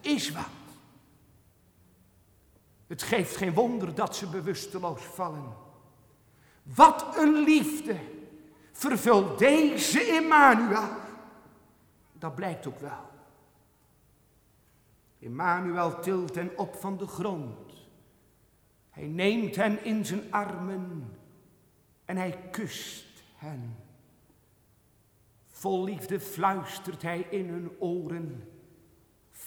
Is 0.00 0.32
wat. 0.32 0.44
Het 2.86 3.02
geeft 3.02 3.36
geen 3.36 3.54
wonder 3.54 3.94
dat 3.94 4.16
ze 4.16 4.26
bewusteloos 4.26 5.02
vallen. 5.02 5.52
Wat 6.62 7.16
een 7.16 7.32
liefde 7.32 7.96
vervult 8.72 9.38
deze 9.38 10.00
Emmanuel. 10.00 10.88
Dat 12.12 12.34
blijkt 12.34 12.66
ook 12.66 12.78
wel. 12.78 13.08
Emmanuel 15.20 16.00
tilt 16.00 16.34
hen 16.34 16.58
op 16.58 16.74
van 16.74 16.96
de 16.96 17.06
grond. 17.06 17.72
Hij 18.90 19.06
neemt 19.06 19.56
hen 19.56 19.84
in 19.84 20.06
zijn 20.06 20.32
armen 20.32 21.16
en 22.04 22.16
hij 22.16 22.48
kust 22.50 23.22
hen. 23.34 23.76
Vol 25.46 25.84
liefde 25.84 26.20
fluistert 26.20 27.02
hij 27.02 27.20
in 27.20 27.48
hun 27.48 27.70
oren. 27.78 28.49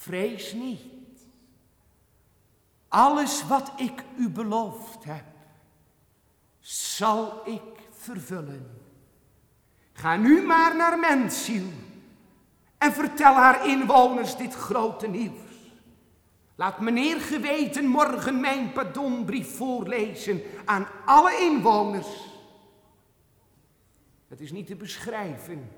Vrees 0.03 0.53
niet. 0.53 0.81
Alles 2.87 3.47
wat 3.47 3.71
ik 3.77 4.03
u 4.17 4.29
beloofd 4.29 5.03
heb, 5.03 5.25
zal 6.59 7.41
ik 7.45 7.61
vervullen. 7.91 8.81
Ga 9.93 10.15
nu 10.15 10.41
maar 10.41 10.75
naar 10.75 10.99
Mensiel 10.99 11.67
en 12.77 12.93
vertel 12.93 13.33
haar 13.33 13.67
inwoners 13.67 14.37
dit 14.37 14.53
grote 14.53 15.07
nieuws. 15.07 15.71
Laat 16.55 16.79
meneer 16.79 17.21
geweten 17.21 17.85
morgen 17.85 18.39
mijn 18.39 18.71
pardonbrief 18.71 19.55
voorlezen 19.55 20.41
aan 20.65 20.87
alle 21.05 21.37
inwoners. 21.37 22.07
Het 24.27 24.41
is 24.41 24.51
niet 24.51 24.67
te 24.67 24.75
beschrijven 24.75 25.71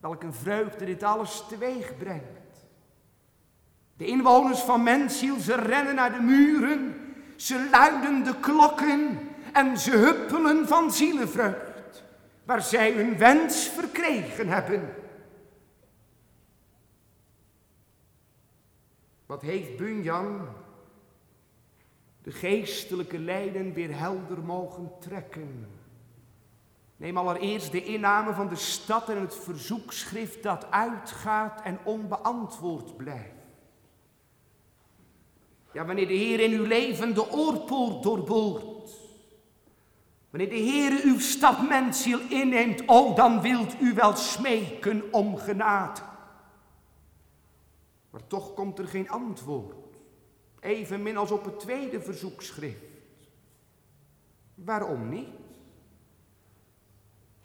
welk 0.00 0.22
een 0.22 0.34
vreugde 0.34 0.84
dit 0.84 1.02
alles 1.02 1.44
teweeg 1.48 1.96
brengt. 1.96 2.41
De 3.96 4.06
inwoners 4.06 4.60
van 4.60 4.82
Mensiel, 4.82 5.40
ze 5.40 5.54
rennen 5.54 5.94
naar 5.94 6.12
de 6.12 6.20
muren, 6.20 6.94
ze 7.36 7.68
luiden 7.70 8.24
de 8.24 8.40
klokken 8.40 9.18
en 9.52 9.78
ze 9.78 9.90
huppelen 9.90 10.68
van 10.68 10.92
zielenvreugd, 10.92 12.04
waar 12.44 12.62
zij 12.62 12.92
hun 12.92 13.18
wens 13.18 13.68
verkregen 13.68 14.48
hebben. 14.48 14.94
Wat 19.26 19.42
heeft 19.42 19.76
Bunyan 19.76 20.48
de 22.22 22.30
geestelijke 22.30 23.18
lijden 23.18 23.72
weer 23.72 23.98
helder 23.98 24.42
mogen 24.42 24.92
trekken? 25.00 25.68
Neem 26.96 27.16
allereerst 27.16 27.72
de 27.72 27.84
inname 27.84 28.32
van 28.34 28.48
de 28.48 28.56
stad 28.56 29.08
en 29.08 29.20
het 29.20 29.34
verzoekschrift 29.34 30.42
dat 30.42 30.70
uitgaat 30.70 31.62
en 31.62 31.78
onbeantwoord 31.84 32.96
blijft. 32.96 33.41
Ja, 35.72 35.84
wanneer 35.84 36.06
de 36.06 36.14
Heer 36.14 36.40
in 36.40 36.52
uw 36.52 36.64
leven 36.64 37.14
de 37.14 37.30
oorpoort 37.30 38.02
doorboort, 38.02 38.90
wanneer 40.30 40.48
de 40.48 40.56
Heer 40.56 41.00
uw 41.04 41.18
stad 41.18 41.68
mensziel 41.68 42.20
inneemt, 42.28 42.82
oh, 42.86 43.16
dan 43.16 43.40
wilt 43.40 43.80
u 43.80 43.94
wel 43.94 44.16
smeken 44.16 45.12
om 45.12 45.36
genade. 45.36 46.00
Maar 48.10 48.26
toch 48.26 48.54
komt 48.54 48.78
er 48.78 48.88
geen 48.88 49.10
antwoord. 49.10 49.76
Evenmin 50.60 51.16
als 51.16 51.30
op 51.30 51.44
het 51.44 51.60
tweede 51.60 52.00
verzoekschrift. 52.00 52.92
Waarom 54.54 55.08
niet? 55.08 55.28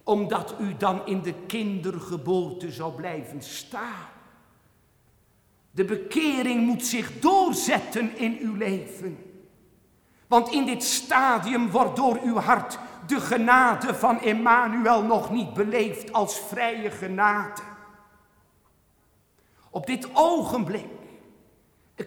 Omdat 0.03 0.55
u 0.59 0.77
dan 0.77 1.05
in 1.05 1.21
de 1.21 1.33
kindergeboorte 1.33 2.71
zou 2.71 2.93
blijven 2.93 3.41
staan. 3.41 4.16
De 5.77 5.85
bekering 5.85 6.65
moet 6.65 6.85
zich 6.85 7.19
doorzetten 7.19 8.17
in 8.17 8.37
uw 8.41 8.55
leven. 8.55 9.17
Want 10.27 10.51
in 10.51 10.65
dit 10.65 10.83
stadium 10.83 11.69
wordt 11.69 11.95
door 11.95 12.19
uw 12.23 12.35
hart 12.35 12.79
de 13.07 13.19
genade 13.19 13.95
van 13.95 14.21
Emmanuel 14.21 15.03
nog 15.03 15.31
niet 15.31 15.53
beleefd 15.53 16.13
als 16.13 16.39
vrije 16.39 16.91
genade. 16.91 17.61
Op 19.69 19.85
dit 19.85 20.07
ogenblik 20.13 20.85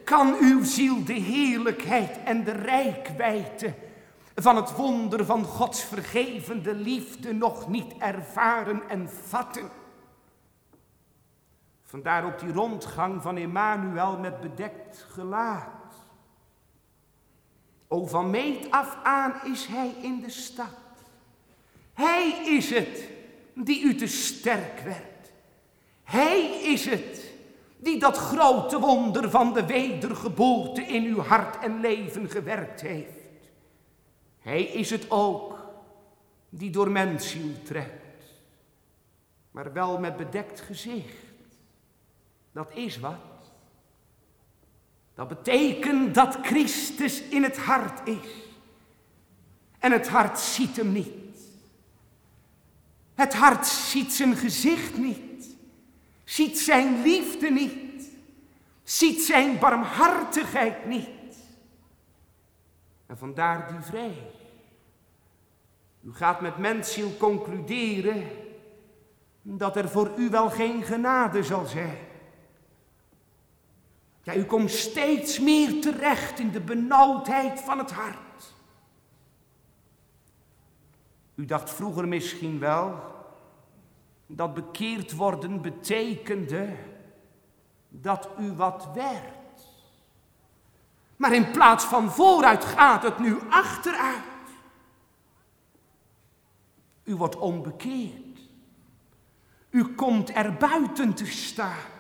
kan 0.04 0.36
uw 0.40 0.64
ziel 0.64 1.04
de 1.04 1.12
heerlijkheid 1.12 2.18
en 2.24 2.44
de 2.44 2.52
rijkwijde 2.52 3.74
van 4.34 4.56
het 4.56 4.76
wonder 4.76 5.24
van 5.24 5.44
Gods 5.44 5.84
vergevende 5.84 6.74
liefde 6.74 7.32
nog 7.32 7.68
niet 7.68 7.94
ervaren 7.98 8.82
en 8.88 9.10
vatten. 9.26 9.79
Vandaar 11.90 12.24
ook 12.24 12.38
die 12.38 12.52
rondgang 12.52 13.22
van 13.22 13.36
Emmanuel 13.36 14.18
met 14.18 14.40
bedekt 14.40 15.06
gelaat. 15.08 15.94
O, 17.88 18.06
van 18.06 18.30
meet 18.30 18.70
af 18.70 18.98
aan 19.02 19.34
is 19.44 19.66
hij 19.66 19.94
in 20.02 20.20
de 20.20 20.30
stad. 20.30 20.78
Hij 21.92 22.42
is 22.44 22.70
het 22.70 23.08
die 23.54 23.82
u 23.82 23.94
te 23.94 24.06
sterk 24.06 24.80
werd. 24.80 25.32
Hij 26.02 26.60
is 26.62 26.84
het 26.84 27.32
die 27.76 27.98
dat 27.98 28.16
grote 28.16 28.78
wonder 28.78 29.30
van 29.30 29.52
de 29.52 29.66
wedergeboorte 29.66 30.82
in 30.82 31.04
uw 31.04 31.20
hart 31.20 31.58
en 31.58 31.80
leven 31.80 32.30
gewerkt 32.30 32.80
heeft. 32.80 33.40
Hij 34.40 34.62
is 34.62 34.90
het 34.90 35.10
ook 35.10 35.58
die 36.48 36.70
door 36.70 36.90
mensziel 36.90 37.62
trekt, 37.64 38.24
maar 39.50 39.72
wel 39.72 39.98
met 39.98 40.16
bedekt 40.16 40.60
gezicht. 40.60 41.29
Dat 42.52 42.70
is 42.74 42.98
wat. 42.98 43.14
Dat 45.14 45.28
betekent 45.28 46.14
dat 46.14 46.38
Christus 46.42 47.22
in 47.22 47.42
het 47.42 47.58
hart 47.58 48.08
is. 48.08 48.30
En 49.78 49.92
het 49.92 50.08
hart 50.08 50.38
ziet 50.38 50.76
hem 50.76 50.92
niet. 50.92 51.08
Het 53.14 53.34
hart 53.34 53.66
ziet 53.66 54.12
zijn 54.12 54.36
gezicht 54.36 54.96
niet 54.96 55.30
ziet 56.30 56.58
zijn 56.58 57.02
liefde 57.02 57.50
niet, 57.50 58.10
ziet 58.82 59.22
zijn 59.22 59.58
barmhartigheid 59.58 60.86
niet. 60.86 61.08
En 63.06 63.18
vandaar 63.18 63.72
die 63.72 63.80
vrij. 63.80 64.30
U 66.02 66.14
gaat 66.14 66.40
met 66.40 66.58
mensziel 66.58 67.16
concluderen 67.18 68.26
dat 69.42 69.76
er 69.76 69.88
voor 69.88 70.10
u 70.16 70.28
wel 70.28 70.50
geen 70.50 70.82
genade 70.82 71.42
zal 71.42 71.66
zijn. 71.66 71.98
Ja, 74.22 74.34
u 74.34 74.44
komt 74.44 74.70
steeds 74.70 75.38
meer 75.38 75.80
terecht 75.80 76.38
in 76.38 76.50
de 76.50 76.60
benauwdheid 76.60 77.60
van 77.60 77.78
het 77.78 77.90
hart. 77.90 78.54
U 81.34 81.44
dacht 81.44 81.70
vroeger 81.70 82.08
misschien 82.08 82.58
wel, 82.58 83.00
dat 84.26 84.54
bekeerd 84.54 85.16
worden 85.16 85.62
betekende 85.62 86.76
dat 87.88 88.28
u 88.38 88.52
wat 88.52 88.88
werd. 88.94 89.38
Maar 91.16 91.32
in 91.32 91.50
plaats 91.50 91.84
van 91.84 92.10
vooruit 92.10 92.64
gaat 92.64 93.02
het 93.02 93.18
nu 93.18 93.38
achteruit. 93.50 94.22
U 97.04 97.16
wordt 97.16 97.36
onbekeerd. 97.36 98.38
U 99.70 99.94
komt 99.94 100.34
er 100.34 100.54
buiten 100.54 101.14
te 101.14 101.26
staan. 101.26 101.99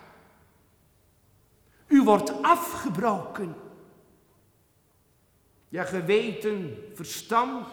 Wordt 2.10 2.42
afgebroken. 2.42 3.54
Ja, 5.68 5.84
geweten, 5.84 6.76
verstand 6.94 7.68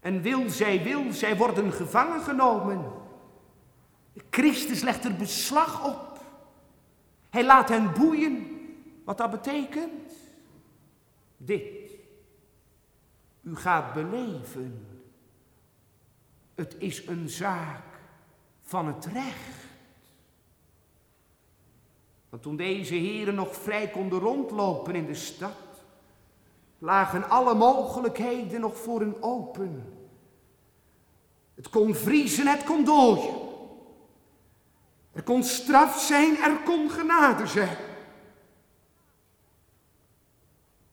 en 0.00 0.22
wil 0.22 0.50
zij 0.50 0.82
wil, 0.82 1.12
zij 1.12 1.36
worden 1.36 1.72
gevangen 1.72 2.20
genomen. 2.20 2.92
Christus 4.30 4.82
legt 4.82 5.04
er 5.04 5.16
beslag 5.16 5.86
op. 5.86 6.20
Hij 7.30 7.44
laat 7.44 7.68
hen 7.68 7.92
boeien. 7.92 8.60
Wat 9.04 9.18
dat 9.18 9.30
betekent? 9.30 10.12
Dit. 11.36 11.90
u 13.42 13.56
gaat 13.56 13.92
beleven. 13.92 14.86
Het 16.54 16.74
is 16.78 17.06
een 17.06 17.28
zaak 17.28 17.84
van 18.62 18.86
het 18.86 19.04
recht. 19.04 19.71
Want 22.32 22.44
toen 22.44 22.56
deze 22.56 22.94
heren 22.94 23.34
nog 23.34 23.56
vrij 23.56 23.88
konden 23.88 24.18
rondlopen 24.18 24.94
in 24.94 25.06
de 25.06 25.14
stad, 25.14 25.56
lagen 26.78 27.28
alle 27.28 27.54
mogelijkheden 27.54 28.60
nog 28.60 28.76
voor 28.76 29.00
hen 29.00 29.22
open. 29.22 29.94
Het 31.54 31.68
kon 31.68 31.94
vriezen, 31.94 32.46
het 32.46 32.64
kon 32.64 32.84
dooien. 32.84 33.34
Er 35.12 35.22
kon 35.22 35.42
straf 35.42 36.00
zijn, 36.00 36.36
er 36.36 36.56
kon 36.64 36.90
genade 36.90 37.46
zijn. 37.46 37.76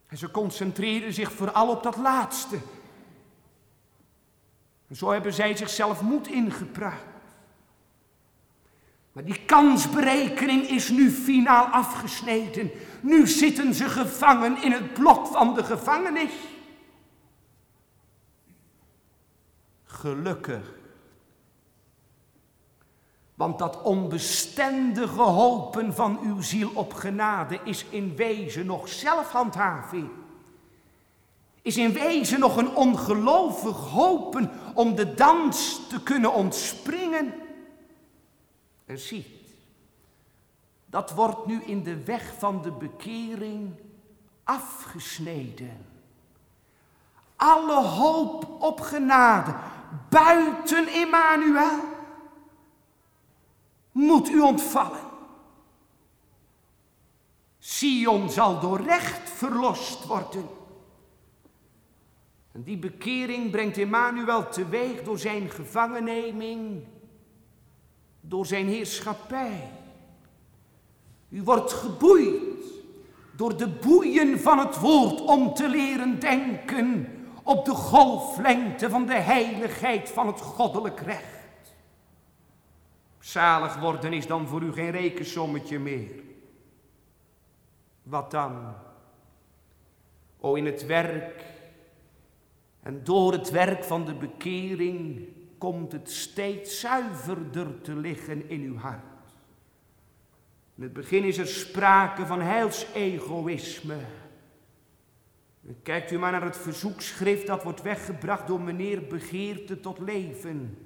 En 0.07 0.17
ze 0.17 0.31
concentreerden 0.31 1.13
zich 1.13 1.31
vooral 1.31 1.69
op 1.69 1.83
dat 1.83 1.97
laatste. 1.97 2.59
En 4.87 4.95
zo 4.95 5.11
hebben 5.11 5.33
zij 5.33 5.55
zichzelf 5.55 6.01
moed 6.01 6.27
ingepraat. 6.27 7.08
Die 9.23 9.45
kansberekening 9.45 10.69
is 10.69 10.89
nu 10.89 11.11
finaal 11.11 11.65
afgesneden. 11.65 12.71
Nu 13.01 13.27
zitten 13.27 13.73
ze 13.73 13.89
gevangen 13.89 14.63
in 14.63 14.71
het 14.71 14.93
blok 14.93 15.27
van 15.27 15.53
de 15.53 15.63
gevangenis. 15.63 16.31
Gelukkig. 19.83 20.77
Want 23.35 23.59
dat 23.59 23.81
onbestendige 23.81 25.21
hopen 25.21 25.93
van 25.93 26.19
uw 26.23 26.41
ziel 26.41 26.71
op 26.73 26.93
genade 26.93 27.59
is 27.63 27.85
in 27.89 28.15
wezen 28.15 28.65
nog 28.65 28.87
zelfhandhaving. 28.87 30.09
Is 31.61 31.77
in 31.77 31.93
wezen 31.93 32.39
nog 32.39 32.57
een 32.57 32.75
ongelovig 32.75 33.77
hopen 33.77 34.51
om 34.73 34.95
de 34.95 35.13
dans 35.13 35.87
te 35.87 36.03
kunnen 36.03 36.33
ontspringen. 36.33 37.33
En 38.89 38.99
ziet, 38.99 39.27
dat 40.85 41.11
wordt 41.11 41.45
nu 41.45 41.63
in 41.63 41.83
de 41.83 42.03
weg 42.03 42.33
van 42.37 42.61
de 42.61 42.71
bekering 42.71 43.73
afgesneden. 44.43 45.85
Alle 47.35 47.83
hoop 47.83 48.61
op 48.61 48.79
genade 48.79 49.55
buiten 50.09 50.87
Emmanuel 50.87 51.79
moet 53.91 54.29
u 54.29 54.39
ontvallen. 54.39 55.07
Sion 57.59 58.29
zal 58.29 58.59
door 58.59 58.81
recht 58.81 59.29
verlost 59.29 60.05
worden. 60.05 60.49
En 62.51 62.63
die 62.63 62.77
bekering 62.77 63.51
brengt 63.51 63.77
Emmanuel 63.77 64.49
teweeg 64.49 65.03
door 65.03 65.19
zijn 65.19 65.49
gevangenneming, 65.49 66.83
door 68.29 68.45
zijn 68.45 68.67
heerschappij. 68.67 69.69
U 71.29 71.43
wordt 71.43 71.73
geboeid 71.73 72.63
door 73.35 73.57
de 73.57 73.67
boeien 73.67 74.39
van 74.39 74.59
het 74.59 74.79
woord 74.79 75.21
om 75.21 75.53
te 75.53 75.69
leren 75.69 76.19
denken 76.19 77.07
op 77.43 77.65
de 77.65 77.73
golflengte 77.73 78.89
van 78.89 79.05
de 79.05 79.15
heiligheid 79.15 80.09
van 80.09 80.27
het 80.27 80.41
goddelijk 80.41 80.99
recht. 80.99 81.73
Zalig 83.19 83.79
worden 83.79 84.13
is 84.13 84.27
dan 84.27 84.47
voor 84.47 84.61
u 84.61 84.73
geen 84.73 84.91
rekensommetje 84.91 85.79
meer. 85.79 86.23
Wat 88.03 88.31
dan? 88.31 88.73
O, 90.39 90.55
in 90.55 90.65
het 90.65 90.85
werk 90.85 91.43
en 92.81 93.03
door 93.03 93.31
het 93.31 93.49
werk 93.49 93.83
van 93.83 94.05
de 94.05 94.13
bekering 94.13 95.27
komt 95.59 95.91
het 95.91 96.09
steeds 96.11 96.79
zuiverder 96.79 97.81
te 97.81 97.95
liggen 97.95 98.49
in 98.49 98.61
uw 98.61 98.77
hart. 98.77 99.03
In 100.75 100.83
het 100.83 100.93
begin 100.93 101.23
is 101.23 101.37
er 101.37 101.47
sprake 101.47 102.25
van 102.25 102.41
heilsegoïsme. 102.41 103.97
Kijkt 105.83 106.11
u 106.11 106.17
maar 106.17 106.31
naar 106.31 106.43
het 106.43 106.57
verzoekschrift 106.57 107.47
dat 107.47 107.63
wordt 107.63 107.81
weggebracht 107.81 108.47
door 108.47 108.61
meneer 108.61 109.07
Begeerte 109.07 109.79
tot 109.79 109.99
leven. 109.99 110.77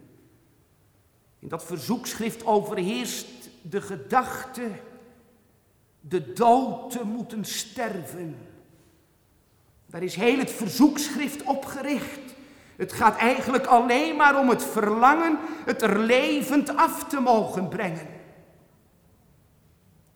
In 1.39 1.47
dat 1.47 1.65
verzoekschrift 1.65 2.45
overheerst 2.45 3.49
de 3.61 3.81
gedachte 3.81 4.69
de 5.99 6.33
dood 6.33 6.91
te 6.91 7.03
moeten 7.05 7.45
sterven. 7.45 8.37
Daar 9.85 10.03
is 10.03 10.15
heel 10.15 10.37
het 10.37 10.51
verzoekschrift 10.51 11.43
op 11.43 11.65
gericht. 11.65 12.22
Het 12.83 12.93
gaat 12.93 13.17
eigenlijk 13.17 13.65
alleen 13.65 14.15
maar 14.15 14.39
om 14.39 14.49
het 14.49 14.63
verlangen 14.63 15.37
het 15.65 15.81
er 15.81 15.99
levend 15.99 16.75
af 16.75 17.07
te 17.07 17.19
mogen 17.19 17.69
brengen. 17.69 18.07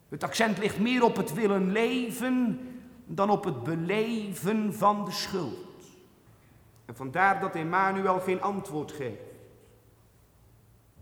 Het 0.10 0.23
accent 0.23 0.58
ligt 0.58 0.80
meer 0.80 1.03
op 1.03 1.15
het 1.15 1.34
willen 1.34 1.71
leven 1.71 2.60
dan 3.06 3.30
op 3.30 3.43
het 3.43 3.63
beleven 3.63 4.73
van 4.73 5.06
de 5.06 5.12
schuld. 5.12 5.86
En 6.86 6.95
vandaar 6.95 7.39
dat 7.39 7.56
Emmanuel 7.56 8.19
geen 8.19 8.41
antwoord 8.41 8.91
geeft. 8.91 9.21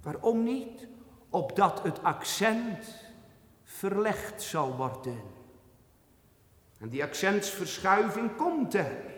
Waarom 0.02 0.44
niet? 0.44 0.88
Opdat 1.30 1.84
het 1.84 2.04
accent 2.04 2.96
verlegd 3.64 4.42
zal 4.42 4.76
worden. 4.76 5.22
En 6.80 6.90
die 6.90 7.04
accentsverschuiving 7.04 8.36
komt 8.36 8.74
er. 8.74 9.15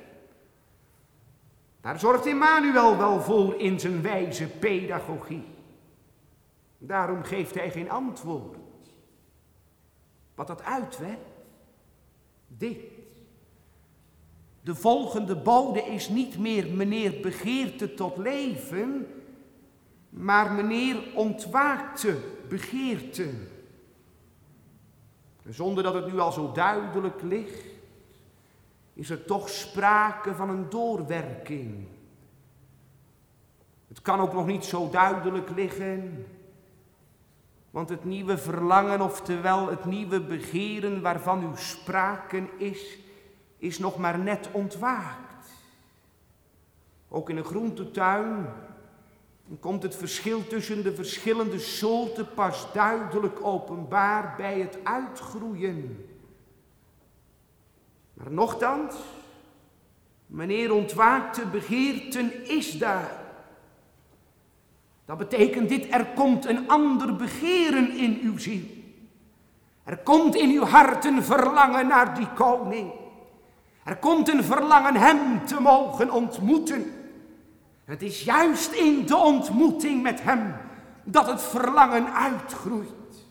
Daar 1.87 1.99
zorgt 1.99 2.25
Emmanuel 2.25 2.97
wel 2.97 3.21
voor 3.21 3.55
in 3.55 3.79
zijn 3.79 4.01
wijze 4.01 4.47
pedagogie. 4.47 5.43
Daarom 6.77 7.23
geeft 7.23 7.55
hij 7.55 7.71
geen 7.71 7.89
antwoord. 7.89 8.57
Wat 10.35 10.47
dat 10.47 10.63
uitwerkt, 10.63 11.45
dit. 12.47 12.79
De 14.61 14.75
volgende 14.75 15.35
bode 15.35 15.81
is 15.81 16.09
niet 16.09 16.37
meer 16.37 16.67
meneer 16.67 17.21
begeerte 17.21 17.93
tot 17.93 18.17
leven, 18.17 19.07
maar 20.09 20.51
meneer 20.51 20.97
ontwaakte 21.15 22.17
begeerte. 22.49 23.29
Zonder 25.49 25.83
dat 25.83 25.93
het 25.93 26.11
nu 26.11 26.19
al 26.19 26.31
zo 26.31 26.51
duidelijk 26.51 27.21
ligt, 27.21 27.66
is 28.97 29.09
er 29.09 29.25
toch 29.25 29.49
sprake 29.49 30.35
van 30.35 30.49
een 30.49 30.69
doorwerking. 30.69 31.87
Het 33.87 34.01
kan 34.01 34.19
ook 34.19 34.33
nog 34.33 34.45
niet 34.45 34.65
zo 34.65 34.89
duidelijk 34.89 35.49
liggen, 35.49 36.25
want 37.69 37.89
het 37.89 38.05
nieuwe 38.05 38.37
verlangen, 38.37 39.01
oftewel 39.01 39.67
het 39.67 39.85
nieuwe 39.85 40.21
begeren 40.21 41.01
waarvan 41.01 41.43
u 41.43 41.57
spraken 41.57 42.49
is, 42.57 42.97
is 43.57 43.79
nog 43.79 43.97
maar 43.97 44.19
net 44.19 44.49
ontwaakt. 44.51 45.49
Ook 47.07 47.29
in 47.29 47.37
een 47.37 47.43
groentetuin 47.43 48.45
komt 49.59 49.83
het 49.83 49.95
verschil 49.95 50.47
tussen 50.47 50.83
de 50.83 50.95
verschillende 50.95 51.59
soorten 51.59 52.33
pas 52.33 52.73
duidelijk 52.73 53.45
openbaar 53.45 54.33
bij 54.37 54.59
het 54.59 54.77
uitgroeien. 54.83 56.05
Maar 58.17 58.31
nochtans, 58.31 58.95
meneer 60.25 60.73
ontwaakte 60.73 61.45
begeerten 61.45 62.47
is 62.47 62.77
daar. 62.77 63.11
Dat 65.05 65.17
betekent 65.17 65.69
dit, 65.69 65.93
er 65.93 66.05
komt 66.05 66.45
een 66.45 66.69
ander 66.69 67.15
begeren 67.15 67.97
in 67.97 68.19
uw 68.21 68.37
ziel. 68.37 68.65
Er 69.83 69.97
komt 69.97 70.35
in 70.35 70.49
uw 70.49 70.63
hart 70.63 71.05
een 71.05 71.23
verlangen 71.23 71.87
naar 71.87 72.15
die 72.15 72.27
koning. 72.33 72.91
Er 73.83 73.97
komt 73.97 74.29
een 74.29 74.43
verlangen 74.43 74.95
hem 74.95 75.45
te 75.45 75.61
mogen 75.61 76.11
ontmoeten. 76.11 76.93
Het 77.85 78.01
is 78.01 78.23
juist 78.23 78.71
in 78.71 79.05
de 79.05 79.17
ontmoeting 79.17 80.03
met 80.03 80.23
Hem 80.23 80.55
dat 81.03 81.27
het 81.27 81.41
verlangen 81.41 82.13
uitgroeit. 82.13 83.25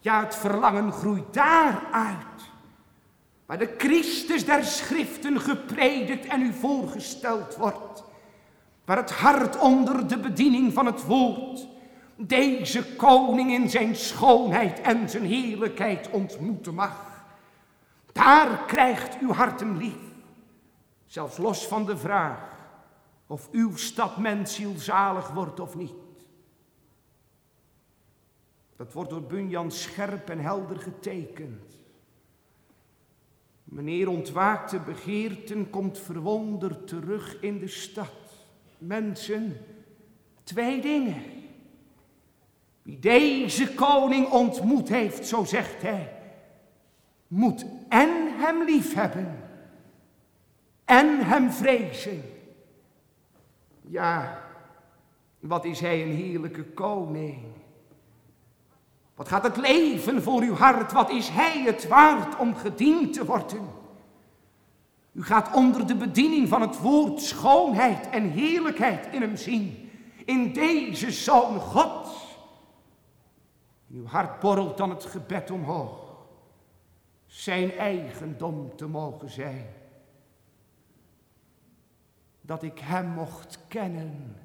Ja, 0.00 0.20
het 0.24 0.34
verlangen 0.34 0.92
groeit 0.92 1.34
daaruit. 1.34 2.52
Waar 3.46 3.58
de 3.58 3.74
Christus 3.78 4.44
der 4.44 4.64
Schriften 4.64 5.40
gepredikt 5.40 6.26
en 6.26 6.40
u 6.40 6.52
voorgesteld 6.52 7.56
wordt. 7.56 8.04
Waar 8.84 8.96
het 8.96 9.10
hart 9.10 9.58
onder 9.58 10.08
de 10.08 10.18
bediening 10.18 10.72
van 10.72 10.86
het 10.86 11.04
woord 11.04 11.66
deze 12.16 12.94
koning 12.96 13.52
in 13.52 13.70
zijn 13.70 13.96
schoonheid 13.96 14.80
en 14.80 15.10
zijn 15.10 15.24
heerlijkheid 15.24 16.10
ontmoeten 16.10 16.74
mag. 16.74 17.24
Daar 18.12 18.64
krijgt 18.66 19.18
uw 19.20 19.32
hart 19.32 19.60
hem 19.60 19.76
lief. 19.76 20.12
Zelfs 21.06 21.36
los 21.36 21.66
van 21.66 21.84
de 21.86 21.96
vraag 21.96 22.52
of 23.26 23.48
uw 23.50 23.76
stad 23.76 24.16
mensziel 24.16 24.72
zalig 24.76 25.28
wordt 25.28 25.60
of 25.60 25.74
niet. 25.74 25.92
Dat 28.76 28.92
wordt 28.92 29.10
door 29.10 29.22
Bunyan 29.22 29.70
scherp 29.70 30.28
en 30.28 30.38
helder 30.38 30.78
getekend. 30.78 31.73
Meneer 33.74 34.08
ontwaakte 34.08 34.78
begeerten 34.78 35.70
komt 35.70 35.98
verwonderd 35.98 36.86
terug 36.86 37.40
in 37.40 37.58
de 37.58 37.68
stad. 37.68 38.12
Mensen, 38.78 39.56
twee 40.42 40.80
dingen. 40.80 41.22
Wie 42.82 42.98
deze 42.98 43.74
koning 43.74 44.30
ontmoet 44.30 44.88
heeft, 44.88 45.26
zo 45.26 45.44
zegt 45.44 45.82
hij, 45.82 46.12
moet 47.26 47.66
en 47.88 48.10
hem 48.38 48.64
liefhebben 48.64 49.42
en 50.84 51.26
hem 51.26 51.50
vrezen. 51.50 52.22
Ja, 53.80 54.42
wat 55.40 55.64
is 55.64 55.80
hij 55.80 56.02
een 56.02 56.14
heerlijke 56.14 56.64
koning. 56.64 57.53
Wat 59.14 59.28
gaat 59.28 59.42
het 59.42 59.56
leven 59.56 60.22
voor 60.22 60.42
uw 60.42 60.54
hart? 60.54 60.92
Wat 60.92 61.10
is 61.10 61.28
hij 61.28 61.62
het 61.62 61.88
waard 61.88 62.38
om 62.38 62.54
gediend 62.54 63.12
te 63.12 63.24
worden? 63.24 63.68
U 65.12 65.24
gaat 65.24 65.54
onder 65.54 65.86
de 65.86 65.96
bediening 65.96 66.48
van 66.48 66.60
het 66.60 66.80
woord 66.80 67.20
schoonheid 67.20 68.08
en 68.10 68.30
heerlijkheid 68.30 69.06
in 69.12 69.20
hem 69.20 69.36
zien. 69.36 69.90
In 70.24 70.52
deze 70.52 71.10
Zoon 71.10 71.60
Gods. 71.60 72.38
In 73.88 73.96
uw 73.96 74.06
hart 74.06 74.40
borrelt 74.40 74.76
dan 74.76 74.90
het 74.90 75.04
gebed 75.04 75.50
omhoog. 75.50 76.26
Zijn 77.26 77.72
eigendom 77.72 78.76
te 78.76 78.86
mogen 78.86 79.30
zijn. 79.30 79.66
Dat 82.40 82.62
ik 82.62 82.78
hem 82.78 83.08
mocht 83.08 83.58
kennen. 83.68 84.36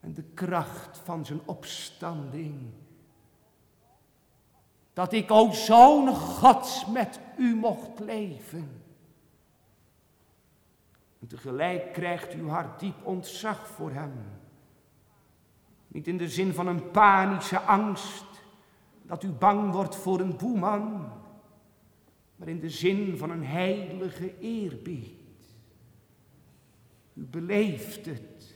En 0.00 0.14
de 0.14 0.24
kracht 0.34 1.00
van 1.04 1.24
zijn 1.24 1.40
opstanding 1.44 2.72
dat 4.94 5.12
ik, 5.12 5.30
o 5.30 5.50
Zoon 5.50 6.14
Gods, 6.14 6.86
met 6.86 7.20
u 7.38 7.54
mocht 7.54 8.00
leven. 8.00 8.82
En 11.20 11.26
tegelijk 11.26 11.92
krijgt 11.92 12.34
uw 12.34 12.48
hart 12.48 12.80
diep 12.80 13.06
ontzag 13.06 13.66
voor 13.66 13.90
hem. 13.90 14.12
Niet 15.88 16.06
in 16.06 16.16
de 16.16 16.28
zin 16.28 16.52
van 16.52 16.66
een 16.66 16.90
panische 16.90 17.60
angst, 17.60 18.24
dat 19.02 19.22
u 19.22 19.28
bang 19.28 19.72
wordt 19.72 19.96
voor 19.96 20.20
een 20.20 20.36
boeman, 20.36 21.12
maar 22.36 22.48
in 22.48 22.60
de 22.60 22.70
zin 22.70 23.18
van 23.18 23.30
een 23.30 23.44
heilige 23.44 24.38
eerbied. 24.38 25.18
U 27.12 27.24
beleeft 27.24 28.06
het. 28.06 28.54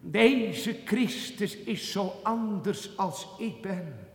Deze 0.00 0.80
Christus 0.84 1.56
is 1.56 1.92
zo 1.92 2.12
anders 2.22 2.96
als 2.96 3.28
ik 3.38 3.62
ben. 3.62 4.07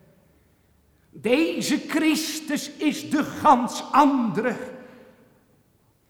Deze 1.15 1.79
Christus 1.87 2.71
is 2.71 3.09
de 3.09 3.23
gans 3.23 3.83
andere. 3.91 4.55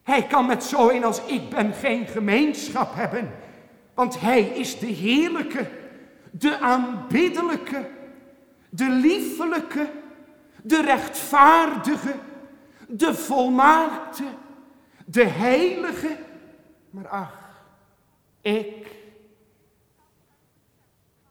Hij 0.03 0.27
kan 0.27 0.45
met 0.45 0.63
zo 0.63 0.89
een 0.89 1.03
als 1.03 1.25
ik 1.25 1.49
ben 1.49 1.73
geen 1.73 2.07
gemeenschap 2.07 2.95
hebben, 2.95 3.31
want 3.93 4.19
hij 4.19 4.41
is 4.41 4.79
de 4.79 4.85
heerlijke, 4.85 5.69
de 6.31 6.59
aanbiddelijke, 6.59 7.89
de 8.69 8.89
liefelijke, 8.89 9.89
de 10.63 10.81
rechtvaardige, 10.81 12.15
de 12.87 13.13
volmaakte, 13.13 14.23
de 15.05 15.25
heilige. 15.25 16.17
Maar 16.89 17.07
ach, 17.07 17.65
ik, 18.41 18.87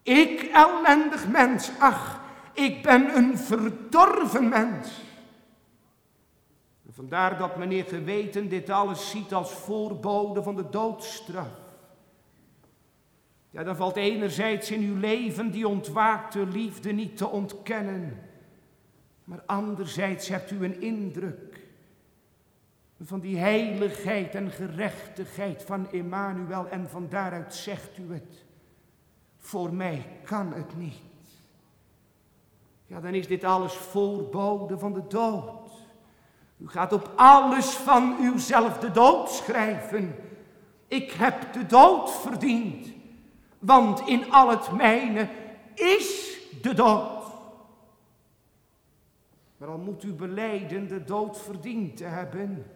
ik 0.02 0.42
ellendig 0.42 1.28
mens, 1.28 1.70
ach, 1.78 2.21
ik 2.54 2.82
ben 2.82 3.16
een 3.16 3.38
verdorven 3.38 4.48
mens. 4.48 5.00
vandaar 6.90 7.38
dat 7.38 7.56
meneer 7.56 7.84
geweten 7.84 8.48
dit 8.48 8.70
alles 8.70 9.10
ziet 9.10 9.34
als 9.34 9.52
voorbode 9.52 10.42
van 10.42 10.56
de 10.56 10.68
doodstraf. 10.70 11.60
Ja, 13.50 13.62
dan 13.62 13.76
valt 13.76 13.96
enerzijds 13.96 14.70
in 14.70 14.82
uw 14.82 14.96
leven 14.96 15.50
die 15.50 15.68
ontwaakte 15.68 16.46
liefde 16.46 16.92
niet 16.92 17.16
te 17.16 17.28
ontkennen. 17.28 18.18
Maar 19.24 19.42
anderzijds 19.46 20.28
hebt 20.28 20.50
u 20.50 20.64
een 20.64 20.80
indruk 20.80 21.52
van 23.04 23.20
die 23.20 23.38
heiligheid 23.38 24.34
en 24.34 24.50
gerechtigheid 24.50 25.62
van 25.62 25.90
Emmanuel 25.90 26.68
en 26.68 26.88
van 26.90 27.08
daaruit 27.08 27.54
zegt 27.54 27.98
u 27.98 28.12
het. 28.12 28.44
Voor 29.38 29.74
mij 29.74 30.06
kan 30.24 30.52
het 30.52 30.76
niet. 30.76 31.11
Ja, 32.92 33.00
dan 33.00 33.14
is 33.14 33.26
dit 33.26 33.44
alles 33.44 33.72
voorbode 33.72 34.78
van 34.78 34.92
de 34.92 35.06
dood. 35.08 35.70
U 36.56 36.68
gaat 36.68 36.92
op 36.92 37.10
alles 37.16 37.66
van 37.66 38.16
uzelf 38.20 38.78
de 38.78 38.90
dood 38.90 39.30
schrijven. 39.30 40.14
Ik 40.86 41.12
heb 41.12 41.52
de 41.52 41.66
dood 41.66 42.10
verdiend, 42.10 42.88
want 43.58 44.08
in 44.08 44.32
al 44.32 44.50
het 44.50 44.72
mijne 44.72 45.28
is 45.74 46.38
de 46.62 46.74
dood. 46.74 47.24
Maar 49.56 49.68
al 49.68 49.78
moet 49.78 50.02
u 50.02 50.12
beleiden 50.12 50.88
de 50.88 51.04
dood 51.04 51.38
verdiend 51.38 51.96
te 51.96 52.04
hebben. 52.04 52.66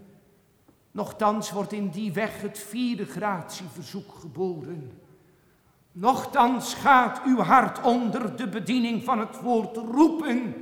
Nochtans 0.91 1.51
wordt 1.51 1.73
in 1.73 1.89
die 1.89 2.13
weg 2.13 2.41
het 2.41 2.59
vierde 2.59 3.05
gratieverzoek 3.05 4.15
geboren. 4.15 5.01
Nochtans 5.99 6.75
gaat 6.75 7.21
uw 7.25 7.39
hart 7.39 7.83
onder 7.83 8.37
de 8.37 8.49
bediening 8.49 9.05
van 9.05 9.19
het 9.19 9.41
woord 9.41 9.77
roepen 9.77 10.55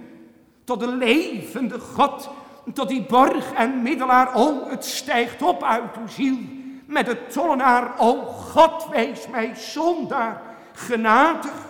tot 0.65 0.81
de 0.81 0.89
levende 0.89 1.81
God, 1.81 2.31
tot 2.73 2.89
die 2.89 3.07
borg 3.07 3.53
en 3.53 3.83
middelaar. 3.83 4.35
O, 4.35 4.69
het 4.69 4.85
stijgt 4.85 5.43
op 5.43 5.63
uit 5.63 5.97
uw 5.97 6.07
ziel 6.07 6.39
met 6.87 7.07
de 7.07 7.27
tollenaar. 7.27 7.99
O, 7.99 8.25
God, 8.25 8.89
wees 8.89 9.29
mij 9.29 9.55
zondaar 9.55 10.43
genadig. 10.73 11.67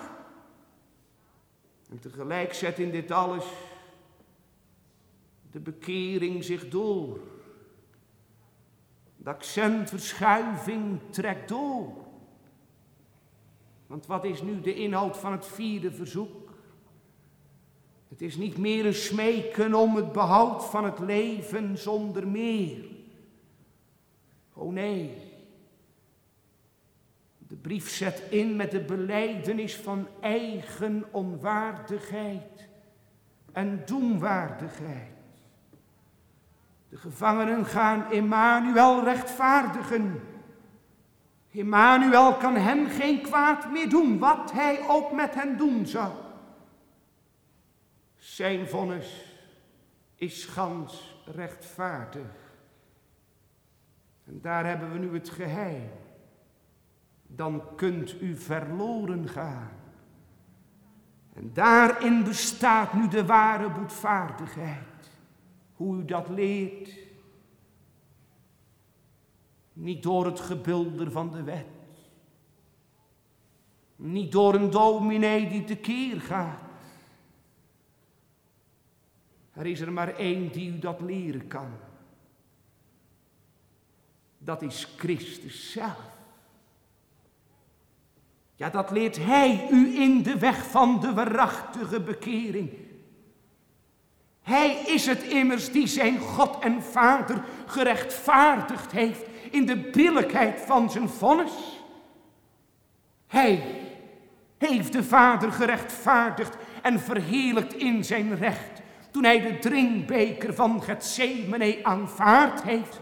En 1.91 2.01
tegelijk 2.01 2.55
zet 2.55 2.79
in 2.79 2.91
dit 2.91 3.11
alles 3.11 3.45
de 5.51 5.61
bekering 5.61 6.45
zich 6.45 6.69
door. 6.69 7.21
De 9.17 9.31
accentverschuiving 9.31 11.01
trekt 11.11 11.49
door. 11.49 12.04
Want 13.87 14.07
wat 14.07 14.25
is 14.25 14.43
nu 14.43 14.61
de 14.61 14.75
inhoud 14.75 15.17
van 15.17 15.33
het 15.33 15.47
vierde 15.47 15.93
verzoek? 15.93 16.53
Het 18.09 18.23
is 18.23 18.37
niet 18.37 18.59
meer 18.59 18.87
een 18.87 18.95
smeken 18.95 19.75
om 19.75 19.97
het 19.97 20.13
behoud 20.13 20.65
van 20.65 20.85
het 20.85 20.99
leven 20.99 21.79
zonder 21.79 22.29
meer. 22.29 22.85
Oh 24.53 24.73
nee. 24.73 25.33
De 27.39 27.57
brief 27.57 27.91
zet 27.91 28.23
in 28.31 28.57
met 28.57 28.71
de 28.71 28.81
beleidenis 28.81 29.77
van 29.77 30.07
eigen 30.21 31.05
onwaardigheid 31.11 32.69
en 33.53 33.83
doemwaardigheid. 33.87 35.13
De 36.89 36.97
gevangenen 36.97 37.65
gaan 37.65 38.11
Emmanuel 38.11 39.05
rechtvaardigen 39.05 40.21
Emmanuel 41.55 42.35
kan 42.35 42.57
hen 42.57 42.91
geen 42.91 43.23
kwaad 43.23 43.71
meer 43.71 43.89
doen, 43.89 44.19
wat 44.19 44.53
hij 44.53 44.89
ook 44.89 45.13
met 45.13 45.35
hen 45.35 45.57
doen 45.57 45.87
zou. 45.87 46.13
Zijn 48.17 48.69
vonnis 48.69 49.37
is 50.15 50.45
gans 50.45 51.23
rechtvaardig. 51.35 52.53
En 54.25 54.39
daar 54.43 54.67
hebben 54.67 54.93
we 54.93 54.99
nu 54.99 55.15
het 55.15 55.31
geheim. 55.31 55.91
Dan 57.27 57.63
kunt 57.77 58.21
u 58.21 58.37
verloren 58.37 59.29
gaan. 59.29 59.71
En 61.35 61.51
daarin 61.53 62.25
bestaat 62.25 62.93
nu 62.95 63.09
de 63.09 63.27
ware 63.27 63.71
boetvaardigheid. 63.71 65.11
Hoe 65.75 65.97
u 65.97 66.05
dat 66.05 66.29
leert, 66.29 66.91
niet 69.75 70.03
door 70.03 70.27
het 70.27 70.41
gebulder 70.41 71.11
van 71.11 71.31
de 71.31 71.43
wet. 71.43 71.67
Niet 73.97 74.33
door 74.33 74.55
een 74.55 74.71
dominee 74.71 75.49
die 75.49 75.65
tekeer 75.65 76.21
gaat. 76.21 76.59
Er 79.53 79.67
is 79.67 79.81
er 79.81 79.93
maar 79.93 80.17
één 80.17 80.53
die 80.53 80.71
u 80.71 80.79
dat 80.79 81.01
leren 81.01 81.47
kan. 81.47 81.69
Dat 84.39 84.63
is 84.63 84.89
Christus 84.97 85.73
zelf. 85.73 86.13
Ja, 88.57 88.71
dat 88.71 88.91
leert 88.91 89.17
Hij 89.17 89.69
u 89.71 90.01
in 90.01 90.23
de 90.23 90.39
weg 90.39 90.71
van 90.71 91.01
de 91.01 91.13
waarachtige 91.13 92.01
bekering. 92.01 92.73
Hij 94.43 94.83
is 94.87 95.07
het 95.07 95.23
immers 95.23 95.73
die 95.73 95.87
zijn 95.87 96.19
God 96.19 96.59
en 96.59 96.83
Vader 96.83 97.45
gerechtvaardigd 97.67 98.93
heeft 98.93 99.34
in 99.55 99.67
de 99.67 99.77
billijkheid 99.77 100.61
van 100.61 100.91
zijn 100.91 101.09
vonnis. 101.09 101.83
Hij 103.27 103.63
heeft 104.59 104.93
de 104.93 105.05
Vader 105.05 105.53
gerechtvaardigd 105.53 106.57
en 106.83 107.01
verheerlijkt 107.01 107.75
in 107.75 108.05
zijn 108.05 108.37
recht 108.37 108.83
toen 109.11 109.25
hij 109.25 109.41
de 109.41 109.59
drinkbeker 109.59 110.55
van 110.55 110.83
Gethsemane 110.83 111.79
aanvaard 111.83 112.63
heeft. 112.63 113.01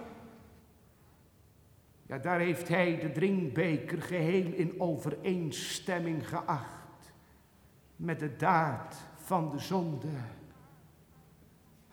Ja, 2.06 2.18
daar 2.18 2.38
heeft 2.38 2.68
hij 2.68 2.98
de 2.98 3.12
drinkbeker 3.12 4.02
geheel 4.02 4.52
in 4.52 4.80
overeenstemming 4.80 6.28
geacht 6.28 7.12
met 7.96 8.18
de 8.18 8.36
daad 8.36 8.96
van 9.16 9.50
de 9.50 9.58
zonde. 9.58 10.08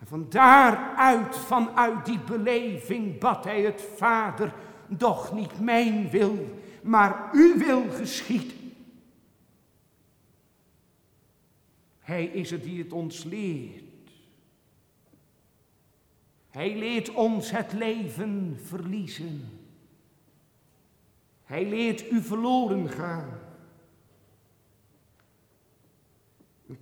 En 0.00 0.06
van 0.06 0.26
daaruit, 0.28 1.36
vanuit 1.36 2.04
die 2.04 2.20
beleving, 2.20 3.18
bad 3.18 3.44
hij 3.44 3.62
het 3.62 3.88
Vader, 3.96 4.54
doch 4.88 5.32
niet 5.32 5.60
mijn 5.60 6.10
wil, 6.10 6.58
maar 6.82 7.28
uw 7.32 7.58
wil 7.58 7.90
geschiet. 7.90 8.52
Hij 12.00 12.24
is 12.24 12.50
het 12.50 12.62
die 12.62 12.82
het 12.82 12.92
ons 12.92 13.24
leert. 13.24 14.10
Hij 16.50 16.76
leert 16.76 17.14
ons 17.14 17.50
het 17.50 17.72
leven 17.72 18.58
verliezen. 18.62 19.58
Hij 21.44 21.68
leert 21.68 22.10
u 22.10 22.22
verloren 22.22 22.88
gaan. 22.88 23.38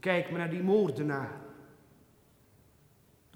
Kijk 0.00 0.31
maar 0.31 0.38
naar 0.38 0.50
die 0.50 0.62
moordenaar. 0.62 1.47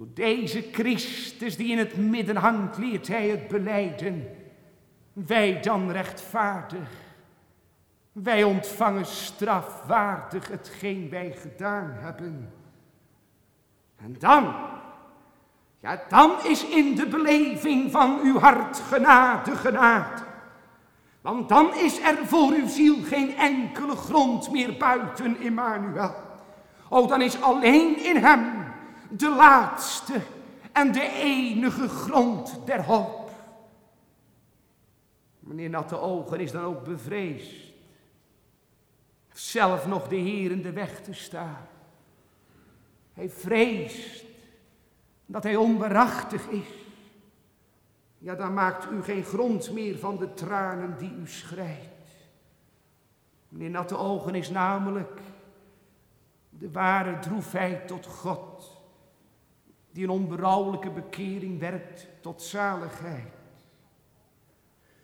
Door 0.03 0.11
deze 0.15 0.65
Christus 0.73 1.57
die 1.57 1.71
in 1.71 1.79
het 1.79 1.97
midden 1.97 2.37
hangt, 2.37 2.79
leert 2.79 3.09
hij 3.09 3.29
het 3.29 3.49
beleiden. 3.49 4.29
Wij 5.13 5.61
dan 5.61 5.91
rechtvaardig. 5.91 6.91
Wij 8.13 8.45
ontvangen 8.45 9.07
strafwaardig 9.07 10.49
hetgeen 10.49 11.09
wij 11.11 11.35
gedaan 11.41 11.91
hebben. 12.01 12.53
En 13.97 14.17
dan, 14.19 14.55
ja 15.81 16.03
dan 16.09 16.45
is 16.45 16.65
in 16.67 16.95
de 16.95 17.07
beleving 17.07 17.91
van 17.91 18.21
uw 18.23 18.39
hart 18.39 18.77
genade 18.77 19.57
genade. 19.57 20.23
Want 21.21 21.49
dan 21.49 21.75
is 21.75 21.99
er 21.99 22.27
voor 22.27 22.53
uw 22.53 22.69
ziel 22.69 22.97
geen 23.03 23.37
enkele 23.37 23.97
grond 23.97 24.51
meer 24.51 24.77
buiten 24.77 25.41
Immanuel. 25.41 26.15
O, 26.89 27.07
dan 27.07 27.21
is 27.21 27.43
alleen 27.43 28.05
in 28.05 28.17
hem 28.17 28.62
de 29.17 29.35
laatste 29.35 30.21
en 30.73 30.93
de 30.93 31.11
enige 31.23 31.89
grond 31.89 32.61
der 32.65 32.85
hoop. 32.85 33.31
Meneer 35.39 35.71
Natte 35.71 35.97
Ogen 35.97 36.41
is 36.41 36.53
dan 36.53 36.65
ook 36.65 36.85
bevreesd. 36.85 37.73
Zelf 39.33 39.87
nog 39.87 40.09
de 40.09 40.17
Heer 40.17 40.51
in 40.51 40.63
de 40.63 40.73
weg 40.73 41.03
te 41.03 41.15
staan. 41.15 41.67
Hij 43.13 43.31
vreest 43.31 44.25
dat 45.27 45.43
hij 45.43 45.57
onberachtig 45.57 46.49
is. 46.49 46.67
Ja, 48.19 48.35
dan 48.35 48.55
maakt 48.55 48.91
u 48.91 49.03
geen 49.03 49.25
grond 49.25 49.73
meer 49.73 49.99
van 49.99 50.17
de 50.17 50.35
tranen 50.35 50.99
die 50.99 51.15
u 51.23 51.29
schrijft. 51.29 51.91
Meneer 53.49 53.71
Natte 53.71 53.97
Ogen 53.97 54.35
is 54.35 54.51
namelijk 54.51 55.21
de 56.49 56.71
ware 56.71 57.19
droefheid 57.19 57.89
tot 57.89 58.07
God 58.07 58.82
die 59.93 60.05
een 60.05 60.11
onberouwelijke 60.11 60.91
bekering 60.91 61.61
werkt 61.61 62.07
tot 62.21 62.43
zaligheid. 62.43 63.33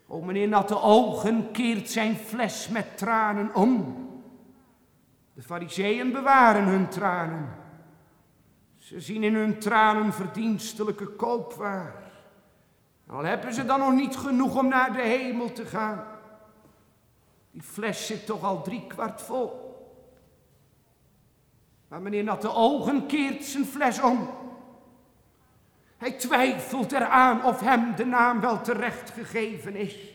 O 0.07 0.21
meneer 0.21 0.49
Natte 0.49 0.81
Ogen 0.81 1.51
keert 1.51 1.91
zijn 1.91 2.17
fles 2.17 2.69
met 2.69 2.99
tranen 2.99 3.55
om. 3.55 4.07
De 5.35 5.43
fariseeën 5.43 6.13
bewaren 6.13 6.65
hun 6.65 6.89
tranen. 6.89 7.49
Ze 8.77 9.01
zien 9.01 9.23
in 9.23 9.35
hun 9.35 9.59
tranen 9.59 10.13
verdienstelijke 10.13 11.07
koopwaar. 11.07 12.13
Al 13.07 13.25
hebben 13.25 13.55
ze 13.55 13.65
dan 13.65 13.79
nog 13.79 13.93
niet 13.93 14.17
genoeg 14.17 14.59
om 14.59 14.69
naar 14.69 14.93
de 14.93 15.03
hemel 15.03 15.53
te 15.53 15.65
gaan. 15.65 16.05
Die 17.51 17.63
fles 17.63 18.07
zit 18.07 18.27
toch 18.27 18.45
al 18.45 18.63
drie 18.63 18.87
kwart 18.87 19.23
vol. 19.23 19.67
Maar 21.89 22.03
meneer 22.03 22.25
Natte 22.25 22.55
Ogen 22.55 23.07
keert 23.07 23.45
zijn 23.45 23.65
fles 23.65 24.01
om. 24.01 24.29
Hij 25.99 26.13
twijfelt 26.13 26.93
eraan 26.93 27.45
of 27.45 27.61
hem 27.61 27.95
de 27.97 28.05
naam 28.05 28.41
wel 28.41 28.61
terecht 28.61 29.11
gegeven 29.11 29.77
is. 29.77 30.15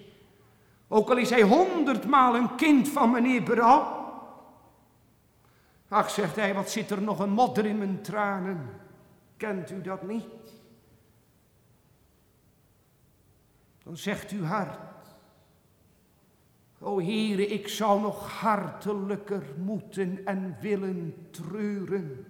Ook 0.88 1.10
al 1.10 1.18
is 1.18 1.30
hij 1.30 1.42
honderdmaal 1.42 2.36
een 2.36 2.56
kind 2.56 2.90
van 2.90 3.12
meneer 3.12 3.44
Berouw. 3.44 4.02
Ach, 5.88 6.10
zegt 6.10 6.36
hij, 6.36 6.54
wat 6.54 6.70
zit 6.70 6.90
er 6.92 7.02
nog 7.02 7.20
een 7.20 7.30
modder 7.30 7.66
in 7.66 7.78
mijn 7.78 8.02
tranen. 8.02 8.70
Kent 9.38 9.72
u 9.72 9.82
dat 9.82 10.08
niet? 10.08 10.26
Dan 13.84 13.98
zegt 13.98 14.32
uw 14.32 14.44
hart. 14.44 14.80
O 16.80 17.00
Heere, 17.00 17.48
ik 17.48 17.68
zou 17.68 18.02
nog 18.02 18.40
hartelijker 18.40 19.44
moeten 19.58 20.26
en 20.26 20.58
willen 20.62 21.28
treuren 21.32 22.26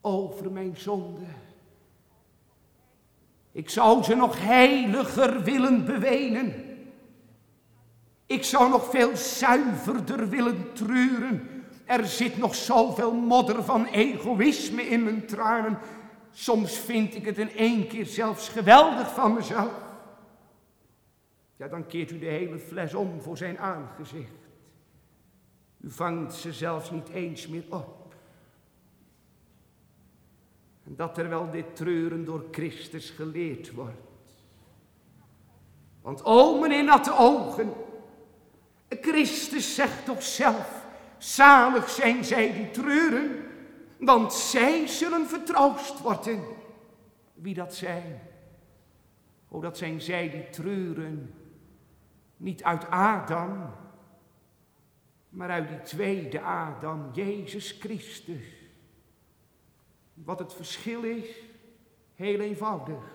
over 0.00 0.52
mijn 0.52 0.76
zonde. 0.76 1.26
Ik 3.54 3.70
zou 3.70 4.02
ze 4.02 4.14
nog 4.14 4.40
heiliger 4.40 5.42
willen 5.42 5.84
bewenen. 5.84 6.54
Ik 8.26 8.44
zou 8.44 8.70
nog 8.70 8.90
veel 8.90 9.16
zuiverder 9.16 10.28
willen 10.28 10.72
treuren. 10.72 11.48
Er 11.84 12.06
zit 12.06 12.36
nog 12.36 12.54
zoveel 12.54 13.12
modder 13.12 13.64
van 13.64 13.86
egoïsme 13.86 14.82
in 14.82 15.04
mijn 15.04 15.26
tranen. 15.26 15.78
Soms 16.30 16.78
vind 16.78 17.14
ik 17.14 17.24
het 17.24 17.38
in 17.38 17.50
één 17.50 17.86
keer 17.86 18.06
zelfs 18.06 18.48
geweldig 18.48 19.14
van 19.14 19.34
mezelf. 19.34 19.72
Ja, 21.56 21.68
dan 21.68 21.86
keert 21.86 22.10
u 22.10 22.18
de 22.18 22.26
hele 22.26 22.58
fles 22.58 22.94
om 22.94 23.20
voor 23.20 23.36
zijn 23.36 23.58
aangezicht. 23.58 24.48
U 25.80 25.90
vangt 25.90 26.34
ze 26.34 26.52
zelfs 26.52 26.90
niet 26.90 27.08
eens 27.08 27.46
meer 27.46 27.64
op. 27.68 28.03
En 30.84 30.96
dat 30.96 31.14
terwijl 31.14 31.50
dit 31.50 31.76
treuren 31.76 32.24
door 32.24 32.44
Christus 32.50 33.10
geleerd 33.10 33.72
wordt. 33.72 34.12
Want 36.02 36.24
o 36.24 36.60
meneer 36.60 36.84
natte 36.84 37.16
ogen, 37.16 37.72
Christus 38.88 39.74
zegt 39.74 40.04
toch 40.04 40.22
zelf, 40.22 40.86
zalig 41.18 41.90
zijn 41.90 42.24
zij 42.24 42.52
die 42.52 42.70
treuren, 42.70 43.44
want 43.98 44.32
zij 44.32 44.86
zullen 44.86 45.26
vertroost 45.26 46.00
worden. 46.00 46.42
Wie 47.34 47.54
dat 47.54 47.74
zijn? 47.74 48.20
O, 49.48 49.60
dat 49.60 49.78
zijn 49.78 50.00
zij 50.00 50.30
die 50.30 50.50
treuren, 50.50 51.34
niet 52.36 52.62
uit 52.62 52.90
Adam, 52.90 53.74
maar 55.28 55.50
uit 55.50 55.68
die 55.68 55.82
tweede 55.82 56.40
Adam, 56.40 57.10
Jezus 57.12 57.76
Christus. 57.80 58.63
Wat 60.14 60.38
het 60.38 60.52
verschil 60.52 61.02
is, 61.02 61.26
heel 62.14 62.40
eenvoudig. 62.40 63.14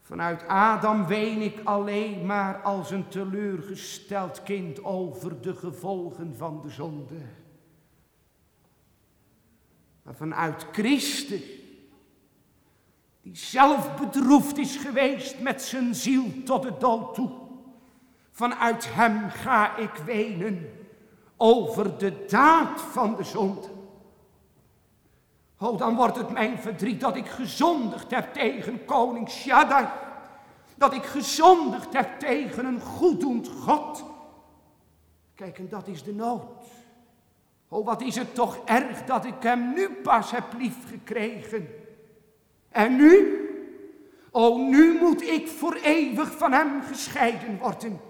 Vanuit 0.00 0.48
Adam 0.48 1.06
ween 1.06 1.40
ik 1.40 1.60
alleen 1.64 2.26
maar 2.26 2.62
als 2.62 2.90
een 2.90 3.08
teleurgesteld 3.08 4.42
kind 4.42 4.84
over 4.84 5.40
de 5.40 5.54
gevolgen 5.54 6.36
van 6.36 6.60
de 6.60 6.70
zonde. 6.70 7.20
Maar 10.02 10.14
vanuit 10.14 10.66
Christus, 10.72 11.42
die 13.22 13.36
zelf 13.36 13.96
bedroefd 13.96 14.58
is 14.58 14.76
geweest 14.76 15.40
met 15.40 15.62
zijn 15.62 15.94
ziel 15.94 16.24
tot 16.44 16.62
de 16.62 16.76
dood 16.78 17.14
toe. 17.14 17.30
Vanuit 18.30 18.94
hem 18.94 19.30
ga 19.30 19.76
ik 19.76 19.94
wenen 19.94 20.70
over 21.36 21.98
de 21.98 22.24
daad 22.28 22.80
van 22.80 23.16
de 23.16 23.24
zonde. 23.24 23.68
Oh, 25.62 25.78
dan 25.78 25.94
wordt 25.94 26.16
het 26.16 26.30
mijn 26.30 26.58
verdriet 26.58 27.00
dat 27.00 27.16
ik 27.16 27.26
gezondigd 27.26 28.10
heb 28.10 28.32
tegen 28.32 28.84
koning 28.84 29.30
Shaddai. 29.30 29.86
Dat 30.76 30.94
ik 30.94 31.02
gezondigd 31.02 31.92
heb 31.92 32.18
tegen 32.18 32.64
een 32.64 32.80
goeddoend 32.80 33.48
God. 33.48 34.04
Kijk, 35.34 35.58
en 35.58 35.68
dat 35.68 35.88
is 35.88 36.02
de 36.02 36.14
nood. 36.14 36.44
Oh, 37.68 37.86
wat 37.86 38.00
is 38.00 38.16
het 38.16 38.34
toch 38.34 38.58
erg 38.64 39.04
dat 39.04 39.24
ik 39.24 39.42
hem 39.42 39.72
nu 39.74 39.88
pas 39.90 40.30
heb 40.30 40.44
liefgekregen. 40.58 41.68
En 42.68 42.96
nu? 42.96 43.38
Oh, 44.30 44.68
nu 44.68 44.98
moet 45.00 45.22
ik 45.22 45.48
voor 45.48 45.74
eeuwig 45.74 46.36
van 46.36 46.52
hem 46.52 46.82
gescheiden 46.82 47.58
worden. 47.58 48.00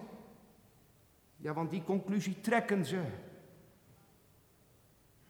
Ja, 1.36 1.52
want 1.52 1.70
die 1.70 1.84
conclusie 1.84 2.40
trekken 2.40 2.84
ze. 2.84 3.00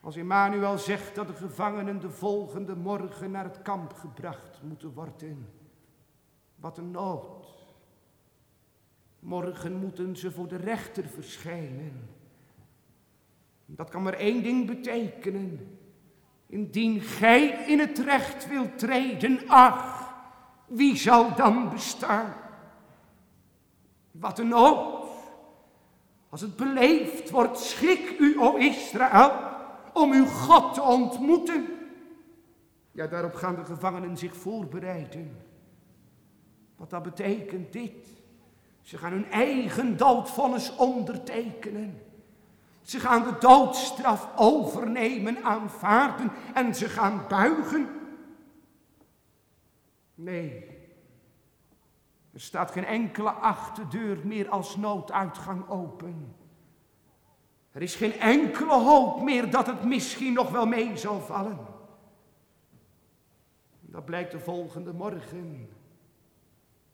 Als 0.03 0.17
Emmanuel 0.17 0.79
zegt 0.79 1.15
dat 1.15 1.27
de 1.27 1.35
gevangenen 1.35 2.01
de 2.01 2.11
volgende 2.11 2.77
morgen 2.77 3.31
naar 3.31 3.45
het 3.45 3.63
kamp 3.63 3.93
gebracht 3.93 4.63
moeten 4.63 4.93
worden. 4.93 5.49
Wat 6.55 6.79
een 6.79 6.91
nood. 6.91 7.47
Morgen 9.19 9.77
moeten 9.77 10.17
ze 10.17 10.31
voor 10.31 10.49
de 10.49 10.57
rechter 10.57 11.05
verschijnen. 11.05 12.09
Dat 13.67 13.91
kan 13.91 14.03
maar 14.03 14.15
één 14.15 14.43
ding 14.43 14.67
betekenen. 14.67 15.79
Indien 16.47 17.01
gij 17.01 17.65
in 17.67 17.79
het 17.79 17.99
recht 17.99 18.49
wilt 18.49 18.79
treden, 18.79 19.49
ach, 19.49 20.15
wie 20.67 20.97
zal 20.97 21.35
dan 21.35 21.71
bestaan? 21.71 22.35
Wat 24.11 24.39
een 24.39 24.49
nood. 24.49 25.07
Als 26.29 26.41
het 26.41 26.57
beleefd 26.57 27.31
wordt, 27.31 27.59
schik 27.59 28.19
u, 28.19 28.41
o 28.41 28.57
Israël, 28.57 29.52
om 29.95 30.13
uw 30.13 30.27
God 30.27 30.75
te 30.75 30.83
ontmoeten. 30.83 31.67
Ja, 32.93 33.07
daarop 33.07 33.35
gaan 33.35 33.55
de 33.55 33.65
gevangenen 33.65 34.17
zich 34.17 34.37
voorbereiden. 34.37 35.37
Wat 36.77 36.91
dat 36.91 37.03
betekent 37.03 37.73
dit. 37.73 38.09
Ze 38.81 38.99
gaan 38.99 39.13
hun 39.13 39.31
eigen 39.31 39.97
doodvonnis 39.97 40.77
ondertekenen. 40.77 42.03
Ze 42.83 43.01
gaan 43.01 43.23
de 43.23 43.37
doodstraf 43.39 44.29
overnemen, 44.37 45.45
aanvaarden 45.45 46.31
en 46.55 46.75
ze 46.75 46.89
gaan 46.89 47.25
buigen. 47.29 47.89
Nee, 50.15 50.65
er 52.33 52.41
staat 52.41 52.71
geen 52.71 52.85
enkele 52.85 53.31
achterdeur 53.31 54.19
meer 54.25 54.49
als 54.49 54.77
nooduitgang 54.77 55.69
open. 55.69 56.35
Er 57.73 57.83
is 57.83 57.95
geen 57.95 58.13
enkele 58.13 58.73
hoop 58.73 59.23
meer 59.23 59.51
dat 59.51 59.67
het 59.67 59.85
misschien 59.85 60.33
nog 60.33 60.51
wel 60.51 60.67
mee 60.67 60.97
zal 60.97 61.21
vallen. 61.21 61.59
Dat 63.81 64.05
blijkt 64.05 64.33
de 64.33 64.41
volgende 64.41 64.93
morgen 64.93 65.69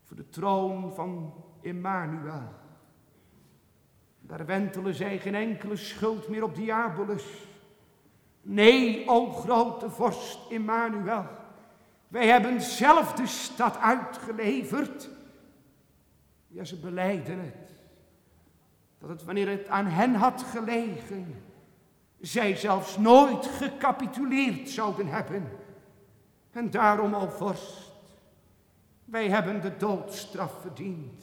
voor 0.02 0.16
de 0.16 0.28
troon 0.28 0.94
van 0.94 1.34
Emmanuel. 1.62 2.52
Daar 4.20 4.46
wentelen 4.46 4.94
zij 4.94 5.18
geen 5.18 5.34
enkele 5.34 5.76
schuld 5.76 6.28
meer 6.28 6.42
op 6.42 6.54
diabolus. 6.54 7.46
Nee, 8.42 9.08
o 9.08 9.32
grote 9.32 9.90
vorst 9.90 10.50
Emmanuel, 10.50 11.26
wij 12.08 12.26
hebben 12.26 12.60
zelf 12.60 13.12
de 13.12 13.26
stad 13.26 13.78
uitgeleverd. 13.78 15.08
Ja, 16.46 16.64
ze 16.64 16.76
beleiden 16.76 17.38
het. 17.38 17.77
Dat 18.98 19.08
het 19.08 19.24
wanneer 19.24 19.48
het 19.48 19.68
aan 19.68 19.86
hen 19.86 20.14
had 20.14 20.42
gelegen, 20.42 21.42
zij 22.20 22.56
zelfs 22.56 22.98
nooit 22.98 23.46
gecapituleerd 23.46 24.70
zouden 24.70 25.06
hebben. 25.06 25.48
En 26.50 26.70
daarom, 26.70 27.14
o 27.14 27.28
vorst, 27.28 27.92
wij 29.04 29.28
hebben 29.28 29.60
de 29.60 29.76
doodstraf 29.76 30.60
verdiend. 30.60 31.22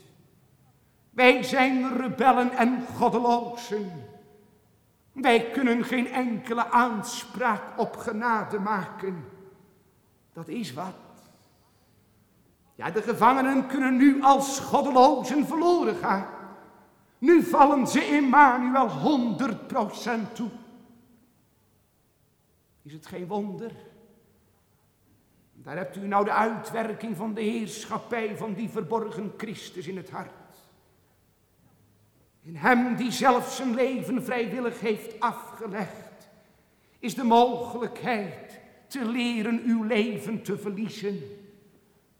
Wij 1.09 1.43
zijn 1.43 1.97
rebellen 1.97 2.51
en 2.51 2.85
goddelozen. 2.95 3.91
Wij 5.11 5.51
kunnen 5.51 5.83
geen 5.83 6.07
enkele 6.07 6.69
aanspraak 6.69 7.61
op 7.77 7.95
genade 7.95 8.59
maken. 8.59 9.25
Dat 10.33 10.47
is 10.47 10.73
wat. 10.73 10.93
Ja, 12.75 12.91
de 12.91 13.01
gevangenen 13.01 13.67
kunnen 13.67 13.97
nu 13.97 14.23
als 14.23 14.59
goddelozen 14.59 15.47
verloren 15.47 15.95
gaan. 15.95 16.34
Nu 17.25 17.43
vallen 17.43 17.87
ze 17.87 18.01
Emmanuel 18.01 18.89
100% 20.29 20.33
toe. 20.33 20.49
Is 22.81 22.93
het 22.93 23.05
geen 23.05 23.27
wonder? 23.27 23.71
Daar 25.53 25.77
hebt 25.77 25.95
u 25.95 26.07
nou 26.07 26.25
de 26.25 26.31
uitwerking 26.31 27.17
van 27.17 27.33
de 27.33 27.41
heerschappij 27.41 28.37
van 28.37 28.53
die 28.53 28.69
verborgen 28.69 29.33
Christus 29.37 29.87
in 29.87 29.97
het 29.97 30.09
hart. 30.09 30.31
In 32.41 32.55
hem 32.55 32.95
die 32.95 33.11
zelf 33.11 33.51
zijn 33.51 33.75
leven 33.75 34.23
vrijwillig 34.23 34.79
heeft 34.79 35.19
afgelegd, 35.19 36.29
is 36.99 37.15
de 37.15 37.23
mogelijkheid 37.23 38.59
te 38.87 39.05
leren 39.05 39.61
uw 39.65 39.83
leven 39.83 40.41
te 40.41 40.57
verliezen. 40.57 41.19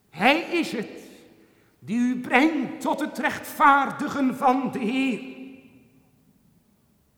Hij 0.09 0.39
is 0.39 0.71
het 0.71 1.04
die 1.85 1.97
u 1.97 2.21
brengt 2.21 2.81
tot 2.81 2.99
het 2.99 3.17
rechtvaardigen 3.17 4.35
van 4.35 4.71
de 4.71 4.79
Heer. 4.79 5.19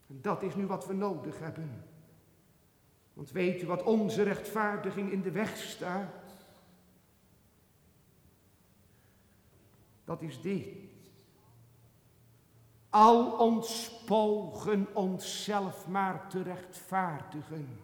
En 0.07 0.21
dat 0.21 0.43
is 0.43 0.55
nu 0.55 0.65
wat 0.65 0.87
we 0.87 0.93
nodig 0.93 1.39
hebben. 1.39 1.85
Want 3.13 3.31
weet 3.31 3.61
u 3.61 3.65
wat 3.65 3.83
onze 3.83 4.23
rechtvaardiging 4.23 5.11
in 5.11 5.21
de 5.21 5.31
weg 5.31 5.57
staat? 5.57 6.25
Dat 10.05 10.21
is 10.21 10.41
dit. 10.41 10.67
Al 12.89 13.31
ons 13.31 13.91
pogen 14.05 14.87
onszelf 14.93 15.87
maar 15.87 16.27
te 16.29 16.41
rechtvaardigen. 16.41 17.79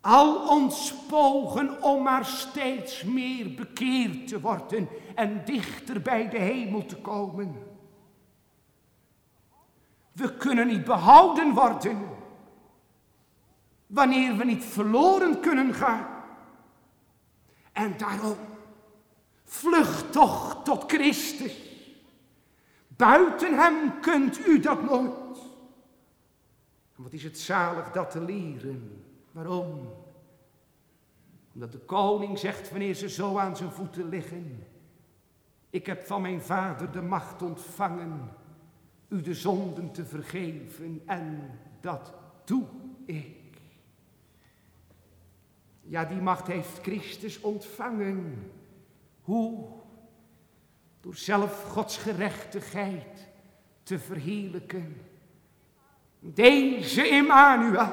Al 0.00 0.48
ons 0.48 0.94
pogen 1.08 1.82
om 1.82 2.02
maar 2.02 2.24
steeds 2.24 3.02
meer 3.02 3.54
bekeerd 3.54 4.28
te 4.28 4.40
worden 4.40 4.88
en 5.14 5.44
dichter 5.44 6.02
bij 6.02 6.28
de 6.28 6.38
hemel 6.38 6.86
te 6.86 6.96
komen. 6.96 7.56
We 10.12 10.36
kunnen 10.36 10.66
niet 10.66 10.84
behouden 10.84 11.54
worden 11.54 12.08
wanneer 13.86 14.36
we 14.36 14.44
niet 14.44 14.64
verloren 14.64 15.40
kunnen 15.40 15.74
gaan. 15.74 16.06
En 17.72 17.96
daarom, 17.96 18.36
vlucht 19.44 20.12
toch 20.12 20.62
tot 20.64 20.92
Christus. 20.92 21.70
Buiten 22.88 23.58
hem 23.58 24.00
kunt 24.00 24.46
u 24.46 24.60
dat 24.60 24.82
nooit. 24.82 25.38
En 26.96 27.02
wat 27.02 27.12
is 27.12 27.22
het 27.22 27.38
zalig 27.38 27.90
dat 27.90 28.10
te 28.10 28.20
leren? 28.20 29.04
Waarom? 29.32 29.90
Omdat 31.54 31.72
de 31.72 31.78
koning 31.78 32.38
zegt 32.38 32.70
wanneer 32.70 32.94
ze 32.94 33.08
zo 33.08 33.38
aan 33.38 33.56
zijn 33.56 33.70
voeten 33.70 34.08
liggen. 34.08 34.66
Ik 35.72 35.86
heb 35.86 36.06
van 36.06 36.22
mijn 36.22 36.42
vader 36.42 36.90
de 36.90 37.02
macht 37.02 37.42
ontvangen 37.42 38.30
u 39.08 39.20
de 39.20 39.34
zonden 39.34 39.92
te 39.92 40.04
vergeven 40.04 41.02
en 41.06 41.58
dat 41.80 42.12
doe 42.44 42.66
ik. 43.04 43.56
Ja, 45.80 46.04
die 46.04 46.20
macht 46.20 46.46
heeft 46.46 46.78
Christus 46.82 47.40
ontvangen. 47.40 48.50
Hoe? 49.22 49.68
Door 51.00 51.16
zelf 51.16 51.62
Gods 51.62 51.96
gerechtigheid 51.96 53.28
te 53.82 53.98
verheerlijken. 53.98 55.00
Deze 56.18 57.02
Emmanuel 57.08 57.88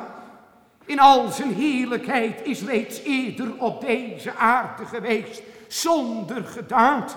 in 0.86 1.00
al 1.00 1.32
zijn 1.32 1.54
heerlijkheid 1.54 2.46
is 2.46 2.64
reeds 2.64 3.04
eerder 3.04 3.62
op 3.62 3.82
deze 3.82 4.36
aarde 4.36 4.86
geweest, 4.86 5.42
zonder 5.68 6.44
gedaante, 6.44 7.16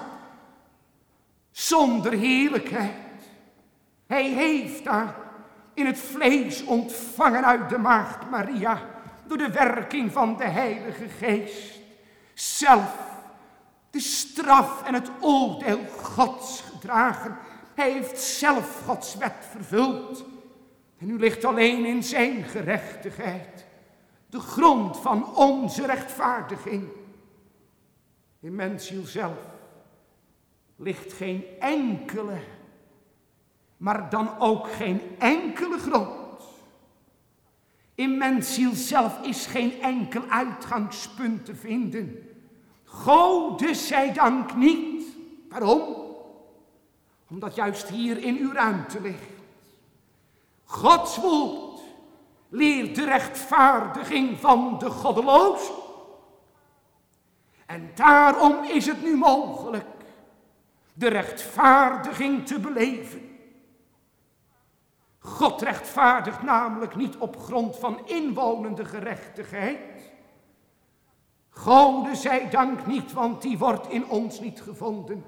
zonder 1.53 2.13
heerlijkheid. 2.13 3.31
Hij 4.07 4.29
heeft 4.29 4.85
daar 4.85 5.17
in 5.75 5.87
het 5.87 5.99
vlees 5.99 6.65
ontvangen 6.65 7.45
uit 7.45 7.69
de 7.69 7.79
maagd 7.79 8.31
Maria 8.31 8.83
door 9.27 9.39
de 9.39 9.51
werking 9.51 10.13
van 10.13 10.37
de 10.37 10.45
Heilige 10.45 11.09
Geest. 11.09 11.81
Zelf 12.35 13.11
de 13.91 14.01
straf 14.01 14.83
en 14.83 14.95
het 14.95 15.11
oordeel 15.21 15.81
Gods 16.03 16.61
gedragen. 16.61 17.37
Hij 17.75 17.93
heeft 17.93 18.21
zelf 18.21 18.83
Gods 18.87 19.17
wet 19.17 19.47
vervuld. 19.51 20.25
En 20.99 21.11
u 21.11 21.19
ligt 21.19 21.45
alleen 21.45 21.85
in 21.85 22.03
zijn 22.03 22.45
gerechtigheid. 22.45 23.67
De 24.31 24.41
grond 24.41 24.97
van 24.97 25.37
onze 25.37 25.87
rechtvaardiging. 25.87 26.89
In 28.41 28.55
mensziel 28.55 29.05
zelf 29.05 29.52
ligt 30.83 31.13
geen 31.13 31.45
enkele, 31.61 32.41
maar 33.77 34.11
dan 34.11 34.39
ook 34.39 34.73
geen 34.73 35.01
enkele 35.19 35.79
grond 35.79 36.23
in 37.95 38.19
mensziel 38.19 38.75
zelf 38.75 39.23
is 39.23 39.47
geen 39.47 39.81
enkel 39.81 40.23
uitgangspunt 40.29 41.45
te 41.45 41.55
vinden. 41.55 42.29
Gode 42.85 43.75
zij 43.75 44.13
dank 44.13 44.55
niet. 44.57 45.05
Waarom? 45.49 45.97
Omdat 47.29 47.55
juist 47.55 47.89
hier 47.89 48.19
in 48.19 48.37
uw 48.37 48.53
ruimte 48.53 49.01
ligt. 49.01 49.31
Gods 50.65 51.17
woord 51.17 51.81
leert 52.49 52.95
de 52.95 53.05
rechtvaardiging 53.05 54.39
van 54.39 54.79
de 54.79 54.91
goddeloos. 54.91 55.71
En 57.67 57.91
daarom 57.95 58.65
is 58.65 58.87
het 58.87 59.03
nu 59.03 59.17
mogelijk 59.17 59.87
de 60.93 61.09
rechtvaardiging 61.09 62.47
te 62.47 62.61
beleven 62.61 63.31
God 65.23 65.63
rechtvaardigt 65.63 66.43
namelijk 66.43 66.97
niet 66.97 67.17
op 67.17 67.37
grond 67.37 67.79
van 67.79 68.07
inwonende 68.07 68.85
gerechtigheid. 68.85 70.13
Gode 71.51 72.15
zij 72.15 72.51
dank 72.51 72.87
niet, 72.87 73.13
want 73.13 73.43
die 73.43 73.59
wordt 73.59 73.89
in 73.89 74.09
ons 74.09 74.41
niet 74.41 74.61
gevonden. 74.61 75.25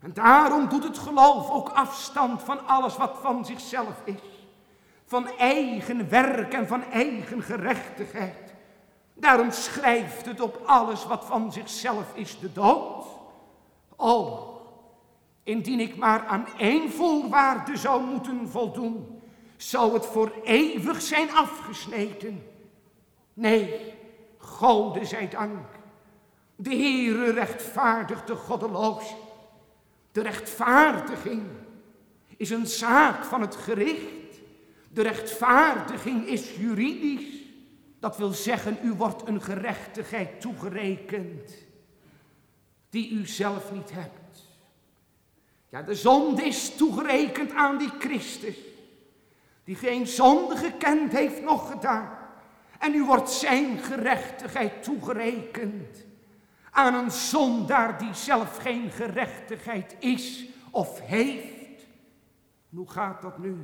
En 0.00 0.12
daarom 0.12 0.68
doet 0.68 0.84
het 0.84 0.98
geloof 0.98 1.50
ook 1.50 1.68
afstand 1.68 2.42
van 2.42 2.66
alles 2.66 2.96
wat 2.96 3.18
van 3.20 3.44
zichzelf 3.44 4.02
is. 4.04 4.36
van 5.04 5.28
eigen 5.38 6.08
werk 6.08 6.52
en 6.52 6.66
van 6.66 6.82
eigen 6.82 7.42
gerechtigheid. 7.42 8.54
Daarom 9.14 9.50
schrijft 9.50 10.26
het 10.26 10.40
op 10.40 10.62
alles 10.66 11.06
wat 11.06 11.24
van 11.24 11.52
zichzelf 11.52 12.14
is 12.14 12.38
de 12.38 12.52
dood. 12.52 12.97
O, 14.00 14.46
indien 15.42 15.80
ik 15.80 15.96
maar 15.96 16.26
aan 16.26 16.46
één 16.58 16.90
voorwaarde 16.90 17.76
zou 17.76 18.04
moeten 18.04 18.48
voldoen, 18.48 19.20
zou 19.56 19.92
het 19.92 20.06
voor 20.06 20.32
eeuwig 20.44 21.02
zijn 21.02 21.30
afgesneden. 21.32 22.42
Nee, 23.34 23.96
Gode 24.38 25.04
zij 25.04 25.28
dank. 25.28 25.66
De 26.56 26.70
Heere 26.70 27.32
rechtvaardigt 27.32 28.26
de 28.26 28.34
goddeloos. 28.34 29.14
De 30.12 30.22
rechtvaardiging 30.22 31.42
is 32.36 32.50
een 32.50 32.66
zaak 32.66 33.24
van 33.24 33.40
het 33.40 33.56
gericht. 33.56 34.40
De 34.92 35.02
rechtvaardiging 35.02 36.26
is 36.26 36.56
juridisch. 36.56 37.36
Dat 38.00 38.16
wil 38.16 38.30
zeggen, 38.30 38.78
u 38.82 38.92
wordt 38.92 39.28
een 39.28 39.42
gerechtigheid 39.42 40.40
toegerekend 40.40 41.66
die 42.90 43.10
u 43.10 43.26
zelf 43.26 43.72
niet 43.72 43.90
hebt. 43.92 44.48
Ja, 45.68 45.82
de 45.82 45.94
zonde 45.94 46.44
is 46.44 46.76
toegerekend 46.76 47.52
aan 47.52 47.78
die 47.78 47.90
Christus, 47.98 48.56
die 49.64 49.76
geen 49.76 50.06
zonde 50.06 50.56
gekend 50.56 51.12
heeft 51.12 51.42
nog 51.42 51.70
gedaan. 51.70 52.18
En 52.78 52.94
u 52.94 53.04
wordt 53.04 53.30
zijn 53.30 53.78
gerechtigheid 53.78 54.82
toegerekend 54.82 56.06
aan 56.70 56.94
een 56.94 57.10
zondaar 57.10 57.98
die 57.98 58.14
zelf 58.14 58.56
geen 58.56 58.90
gerechtigheid 58.90 59.96
is 59.98 60.44
of 60.70 61.00
heeft. 61.00 61.86
hoe 62.68 62.90
gaat 62.90 63.22
dat 63.22 63.38
nu? 63.38 63.56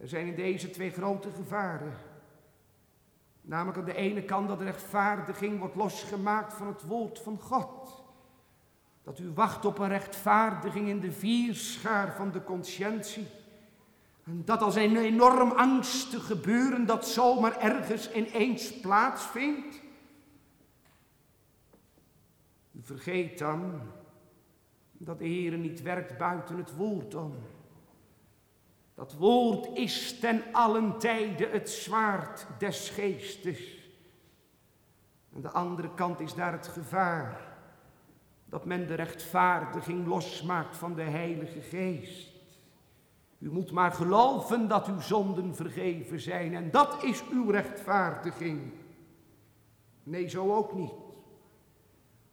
Er 0.00 0.08
zijn 0.08 0.26
in 0.26 0.34
deze 0.34 0.70
twee 0.70 0.90
grote 0.90 1.30
gevaren. 1.30 2.11
Namelijk 3.42 3.78
aan 3.78 3.84
de 3.84 3.94
ene 3.94 4.22
kant 4.22 4.48
dat 4.48 4.58
de 4.58 4.64
rechtvaardiging 4.64 5.58
wordt 5.58 5.74
losgemaakt 5.74 6.52
van 6.52 6.66
het 6.66 6.82
woord 6.82 7.18
van 7.18 7.38
God. 7.40 8.02
Dat 9.02 9.18
u 9.18 9.32
wacht 9.32 9.64
op 9.64 9.78
een 9.78 9.88
rechtvaardiging 9.88 10.88
in 10.88 11.00
de 11.00 11.12
vierschaar 11.12 12.14
van 12.14 12.30
de 12.30 12.44
conscientie. 12.44 13.26
En 14.24 14.42
dat 14.44 14.62
als 14.62 14.74
een 14.74 14.96
enorm 14.96 15.50
angstig 15.50 16.26
gebeuren 16.26 16.86
dat 16.86 17.08
zomaar 17.08 17.58
ergens 17.58 18.12
ineens 18.12 18.80
plaatsvindt. 18.80 19.80
Vergeet 22.80 23.38
dan 23.38 23.80
dat 24.92 25.18
de 25.18 25.24
Heer 25.24 25.58
niet 25.58 25.82
werkt 25.82 26.18
buiten 26.18 26.56
het 26.56 26.76
woord 26.76 27.14
om. 27.14 27.34
Dat 28.94 29.12
woord 29.12 29.76
is 29.78 30.18
ten 30.18 30.42
allen 30.52 30.98
tijde 30.98 31.46
het 31.46 31.70
zwaard 31.70 32.46
des 32.58 32.90
geestes. 32.90 33.90
Aan 35.34 35.40
de 35.42 35.50
andere 35.50 35.94
kant 35.94 36.20
is 36.20 36.34
daar 36.34 36.52
het 36.52 36.68
gevaar 36.68 37.52
dat 38.44 38.64
men 38.64 38.86
de 38.86 38.94
rechtvaardiging 38.94 40.06
losmaakt 40.06 40.76
van 40.76 40.94
de 40.94 41.02
Heilige 41.02 41.60
Geest. 41.60 42.30
U 43.38 43.50
moet 43.50 43.70
maar 43.70 43.92
geloven 43.92 44.68
dat 44.68 44.86
uw 44.86 45.00
zonden 45.00 45.54
vergeven 45.54 46.20
zijn 46.20 46.54
en 46.54 46.70
dat 46.70 47.02
is 47.02 47.22
uw 47.30 47.50
rechtvaardiging. 47.50 48.72
Nee, 50.02 50.28
zo 50.28 50.54
ook 50.54 50.74
niet. 50.74 50.92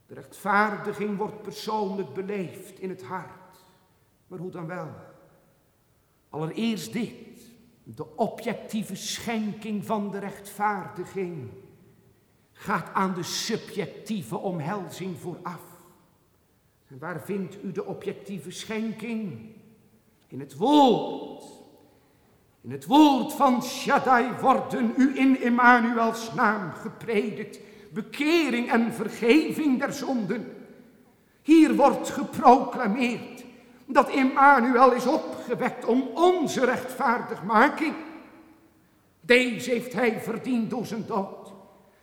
De 0.08 0.14
rechtvaardiging 0.14 1.18
wordt 1.18 1.42
persoonlijk 1.42 2.14
beleefd 2.14 2.80
in 2.80 2.90
het 2.90 3.04
hart. 3.04 3.64
Maar 4.28 4.40
hoe 4.40 4.52
dan 4.52 4.68
wel? 4.68 5.09
Allereerst 6.30 6.94
dit, 6.94 7.12
de 7.84 8.16
objectieve 8.16 8.96
schenking 8.96 9.86
van 9.86 10.12
de 10.12 10.20
rechtvaardiging 10.20 11.50
gaat 12.52 12.94
aan 12.94 13.14
de 13.14 13.24
subjectieve 13.24 14.38
omhelzing 14.38 15.20
vooraf. 15.20 15.62
En 16.88 17.00
waar 17.00 17.22
vindt 17.22 17.64
u 17.64 17.72
de 17.72 17.86
objectieve 17.86 18.52
schenking? 18.52 19.52
In 20.28 20.40
het 20.40 20.56
woord. 20.56 21.44
In 22.62 22.72
het 22.72 22.86
woord 22.86 23.34
van 23.34 23.64
Shaddai 23.64 24.32
worden 24.42 24.94
u 24.98 25.18
in 25.18 25.42
Emmanuels 25.42 26.34
naam 26.34 26.72
gepredikt. 26.72 27.60
Bekering 27.94 28.72
en 28.72 28.94
vergeving 28.94 29.80
der 29.80 29.94
zonden. 29.94 30.56
Hier 31.42 31.76
wordt 31.76 32.10
geproclameerd 32.10 33.44
dat 33.94 34.10
Emmanuel 34.10 34.92
is 34.92 35.06
opgewekt 35.06 35.86
om 35.86 36.10
onze 36.14 36.66
rechtvaardigmaking. 36.66 37.94
Deze 39.22 39.70
heeft 39.70 39.94
hij 39.94 40.22
verdiend 40.22 40.70
door 40.70 40.86
zijn 40.86 41.06
dood. 41.06 41.54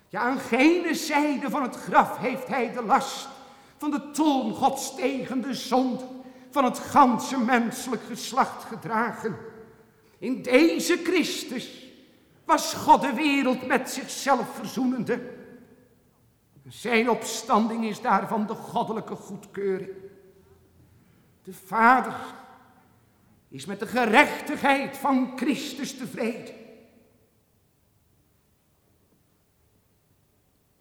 Ja, 0.09 0.20
aan 0.20 0.39
gene 0.39 0.95
zijde 0.95 1.51
van 1.51 1.62
het 1.62 1.76
graf 1.76 2.18
heeft 2.18 2.47
hij 2.47 2.72
de 2.72 2.82
last 2.82 3.28
van 3.76 3.91
de 3.91 4.11
toon 4.11 4.55
Gods 4.55 4.95
tegen 4.95 5.41
de 5.41 5.55
zonde 5.55 6.05
van 6.51 6.64
het 6.64 6.78
ganse 6.78 7.39
menselijk 7.39 8.03
geslacht 8.03 8.64
gedragen. 8.64 9.37
In 10.18 10.43
deze 10.43 10.97
Christus 10.97 11.87
was 12.45 12.74
God 12.74 13.01
de 13.01 13.12
wereld 13.12 13.66
met 13.66 13.91
zichzelf 13.91 14.55
verzoenende. 14.55 15.34
Zijn 16.68 17.11
opstanding 17.11 17.84
is 17.84 18.01
daarvan 18.01 18.47
de 18.47 18.55
goddelijke 18.55 19.14
goedkeuring. 19.14 20.05
De 21.47 21.55
Vader 21.55 22.34
is 23.49 23.66
met 23.66 23.78
de 23.78 23.86
gerechtigheid 23.86 24.97
van 24.97 25.32
Christus 25.36 25.97
tevreden. 25.97 26.55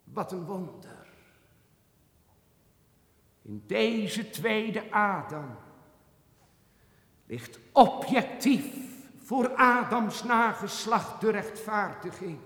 Wat 0.04 0.32
een 0.32 0.44
wonder. 0.44 1.06
In 3.42 3.62
deze 3.66 4.30
tweede 4.30 4.90
Adam 4.90 5.56
ligt 7.26 7.58
objectief 7.72 8.74
voor 9.22 9.54
Adams 9.54 10.24
nageslacht 10.24 11.20
de 11.20 11.30
rechtvaardiging. 11.30 12.38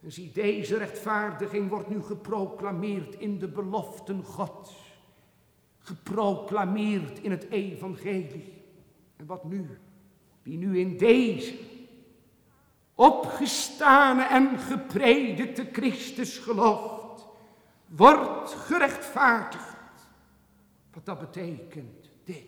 En 0.00 0.12
zie, 0.12 0.32
deze 0.32 0.76
rechtvaardiging 0.76 1.68
wordt 1.68 1.88
nu 1.88 2.02
geproclameerd 2.02 3.14
in 3.14 3.38
de 3.38 3.48
beloften 3.48 4.24
Gods 4.24 4.91
geproclameerd 5.82 7.18
in 7.18 7.30
het 7.30 7.48
evangelie. 7.50 8.52
En 9.16 9.26
wat 9.26 9.44
nu? 9.44 9.78
Wie 10.42 10.58
nu 10.58 10.78
in 10.78 10.96
deze 10.96 11.54
opgestane 12.94 14.24
en 14.24 14.58
gepredikte 14.58 15.68
Christus 15.72 16.38
gelooft, 16.38 17.26
wordt 17.86 18.50
gerechtvaardigd. 18.50 19.76
Wat 20.92 21.06
dat 21.06 21.18
betekent, 21.18 22.10
dit. 22.24 22.44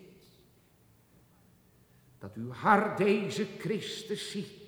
Dat 2.18 2.35
uw 2.35 2.53
hart 2.53 2.99
deze 2.99 3.47
Christus 3.59 4.30
ziet 4.30 4.62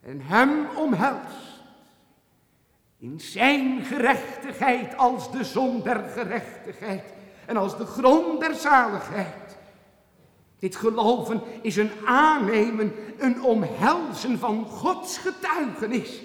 en 0.00 0.20
hem 0.20 0.76
omhelst 0.76 1.57
in 2.98 3.20
zijn 3.20 3.84
gerechtigheid 3.84 4.96
als 4.96 5.32
de 5.32 5.44
zon 5.44 5.82
der 5.82 6.04
gerechtigheid 6.14 7.04
en 7.46 7.56
als 7.56 7.76
de 7.76 7.84
grond 7.84 8.40
der 8.40 8.54
zaligheid. 8.54 9.58
Dit 10.58 10.76
geloven 10.76 11.42
is 11.62 11.76
een 11.76 11.90
aannemen, 12.04 12.92
een 13.18 13.42
omhelzen 13.42 14.38
van 14.38 14.64
Gods 14.64 15.18
getuigenis. 15.18 16.22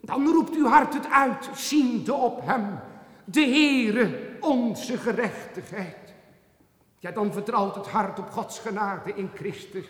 Dan 0.00 0.26
roept 0.26 0.54
uw 0.54 0.66
hart 0.66 0.94
het 0.94 1.10
uit, 1.10 1.48
ziende 1.54 2.14
op 2.14 2.40
hem, 2.44 2.80
de 3.24 3.40
Heere, 3.40 4.36
onze 4.40 4.98
gerechtigheid. 4.98 6.14
Ja, 6.98 7.10
dan 7.10 7.32
vertrouwt 7.32 7.74
het 7.74 7.86
hart 7.86 8.18
op 8.18 8.30
Gods 8.30 8.58
genade 8.58 9.12
in 9.14 9.30
Christus. 9.34 9.86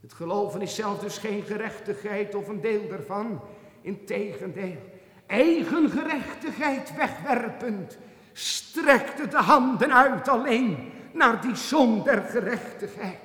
Het 0.00 0.12
geloven 0.12 0.62
is 0.62 0.74
zelf 0.74 0.98
dus 0.98 1.18
geen 1.18 1.42
gerechtigheid 1.42 2.34
of 2.34 2.48
een 2.48 2.60
deel 2.60 2.88
daarvan. 2.88 3.40
Integendeel, 3.80 5.00
eigen 5.26 5.90
gerechtigheid 5.90 6.96
wegwerpend, 6.96 7.98
strekte 8.32 9.28
de 9.28 9.36
handen 9.36 9.94
uit 9.94 10.28
alleen 10.28 10.92
naar 11.12 11.40
die 11.40 11.56
zon 11.56 12.02
der 12.02 12.22
gerechtigheid. 12.22 13.18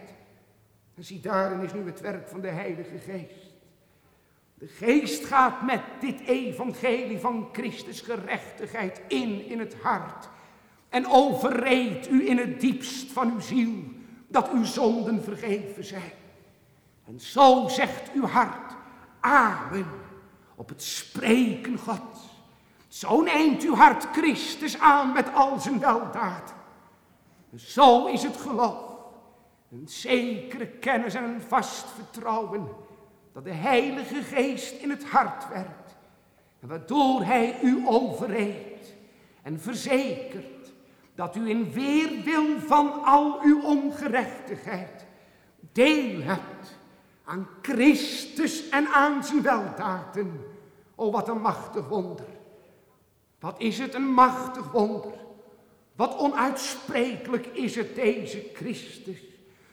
En 0.95 1.03
zie, 1.03 1.19
daarin 1.19 1.59
is 1.59 1.73
nu 1.73 1.85
het 1.85 2.01
werk 2.01 2.27
van 2.27 2.41
de 2.41 2.47
Heilige 2.47 2.97
Geest. 2.97 3.53
De 4.53 4.67
Geest 4.67 5.25
gaat 5.25 5.61
met 5.61 5.81
dit 5.99 6.19
evangelie 6.19 7.19
van 7.19 7.49
Christus 7.51 8.01
gerechtigheid 8.01 9.01
in 9.07 9.45
in 9.45 9.59
het 9.59 9.75
hart 9.81 10.29
en 10.89 11.07
overreed 11.07 12.09
u 12.09 12.27
in 12.29 12.37
het 12.37 12.61
diepst 12.61 13.11
van 13.11 13.31
uw 13.31 13.39
ziel 13.39 13.73
dat 14.27 14.51
uw 14.51 14.63
zonden 14.63 15.23
vergeven 15.23 15.83
zijn. 15.83 16.11
En 17.07 17.19
zo 17.19 17.67
zegt 17.67 18.11
uw 18.13 18.25
hart, 18.25 18.75
Amen 19.19 20.04
op 20.55 20.69
het 20.69 20.83
spreken 20.83 21.77
God. 21.77 22.33
Zo 22.87 23.21
neemt 23.21 23.63
uw 23.63 23.75
hart 23.75 24.07
Christus 24.11 24.79
aan 24.79 25.13
met 25.13 25.33
al 25.33 25.59
zijn 25.59 25.79
weldaad. 25.79 26.53
Zo 27.55 28.05
is 28.05 28.23
het 28.23 28.37
geloof 28.37 28.93
Een 29.71 29.87
zekere 29.87 30.67
kennis 30.67 31.13
en 31.13 31.23
een 31.23 31.41
vast 31.41 31.85
vertrouwen 31.89 32.67
dat 33.33 33.43
de 33.43 33.51
Heilige 33.51 34.21
Geest 34.21 34.81
in 34.81 34.89
het 34.89 35.05
hart 35.05 35.49
werkt. 35.49 35.95
Waardoor 36.59 37.23
Hij 37.23 37.59
u 37.61 37.83
overreedt 37.87 38.93
en 39.41 39.59
verzekert 39.59 40.73
dat 41.15 41.35
u 41.35 41.49
in 41.49 41.71
weerwil 41.71 42.59
van 42.59 43.03
al 43.03 43.41
uw 43.41 43.61
ongerechtigheid 43.61 45.05
deel 45.71 46.21
hebt 46.21 46.74
aan 47.25 47.47
Christus 47.61 48.69
en 48.69 48.87
aan 48.87 49.23
zijn 49.23 49.41
weldaden. 49.41 50.45
O, 50.95 51.11
wat 51.11 51.27
een 51.27 51.41
machtig 51.41 51.87
wonder. 51.87 52.25
Wat 53.39 53.55
is 53.57 53.77
het 53.77 53.93
een 53.93 54.13
machtig 54.13 54.71
wonder. 54.71 55.13
Wat 55.95 56.17
onuitsprekelijk 56.17 57.45
is 57.45 57.75
het 57.75 57.95
deze 57.95 58.49
Christus, 58.53 59.17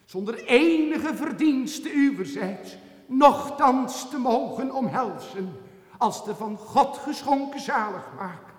zonder 0.05 0.45
enige 0.45 1.15
verdienste 1.15 1.93
uwerzijds, 1.93 2.77
nochtans 3.07 4.11
te 4.11 4.19
mogen 4.19 4.75
omhelzen, 4.75 5.57
als 5.99 6.25
de 6.25 6.35
van 6.35 6.57
God 6.59 6.97
geschonken 6.97 7.61
zaligmaker. 7.61 8.53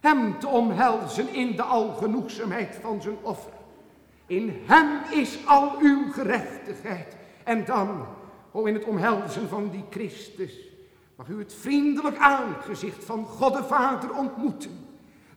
Hem 0.00 0.38
te 0.38 0.48
omhelzen 0.48 1.28
in 1.34 1.56
de 1.56 1.62
algenoegzaamheid 1.62 2.78
van 2.82 3.02
zijn 3.02 3.16
offer. 3.22 3.52
In 4.26 4.62
hem 4.66 4.88
is 5.10 5.46
al 5.46 5.78
uw 5.78 6.12
gerechtigheid. 6.12 7.16
En 7.44 7.64
dan, 7.64 8.06
in 8.66 8.74
het 8.74 8.84
omhelzen 8.84 9.48
van 9.48 9.70
die 9.70 9.84
Christus, 9.90 10.52
mag 11.16 11.28
u 11.28 11.38
het 11.38 11.54
vriendelijk 11.54 12.16
aangezicht 12.16 13.04
van 13.04 13.24
God 13.24 13.52
de 13.52 13.64
Vader 13.64 14.14
ontmoeten. 14.14 14.86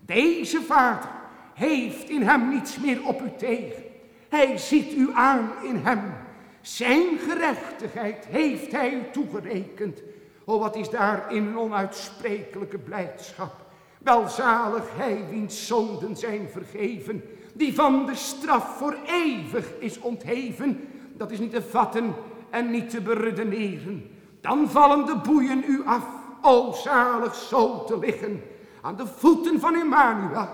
Deze 0.05 0.61
Vader 0.61 1.09
heeft 1.53 2.09
in 2.09 2.22
hem 2.22 2.49
niets 2.49 2.80
meer 2.80 3.07
op 3.07 3.22
u 3.22 3.32
tegen. 3.38 3.84
Hij 4.30 4.57
ziet 4.57 4.93
u 4.93 5.09
aan 5.13 5.49
in 5.63 5.76
hem. 5.76 6.13
Zijn 6.61 7.17
gerechtigheid 7.17 8.26
heeft 8.26 8.72
hij 8.72 8.93
u 8.93 9.01
toegerekend. 9.11 10.01
O, 10.45 10.59
wat 10.59 10.76
is 10.76 10.89
daar 10.89 11.34
in 11.34 11.45
een 11.45 11.57
onuitsprekelijke 11.57 12.78
blijdschap. 12.78 13.53
Welzalig 13.97 14.84
hij 14.95 15.26
wiens 15.30 15.67
zonden 15.67 16.15
zijn 16.17 16.49
vergeven, 16.49 17.24
die 17.53 17.74
van 17.74 18.05
de 18.05 18.15
straf 18.15 18.78
voor 18.78 18.97
eeuwig 19.07 19.74
is 19.80 19.99
ontheven. 19.99 20.88
Dat 21.17 21.32
is 21.32 21.39
niet 21.39 21.51
te 21.51 21.61
vatten 21.61 22.13
en 22.52 22.72
niet 22.72 22.89
te 22.89 23.02
beredeneren. 23.02 24.10
Dan 24.41 24.70
vallen 24.70 25.06
de 25.06 25.16
boeien 25.16 25.64
u 25.68 25.82
af, 25.86 26.06
o 26.41 26.74
zalig 26.74 27.36
zo 27.36 27.84
te 27.84 27.99
liggen, 27.99 28.43
aan 28.82 28.95
de 28.95 29.08
voeten 29.08 29.60
van 29.60 29.76
Emmanuel. 29.76 30.47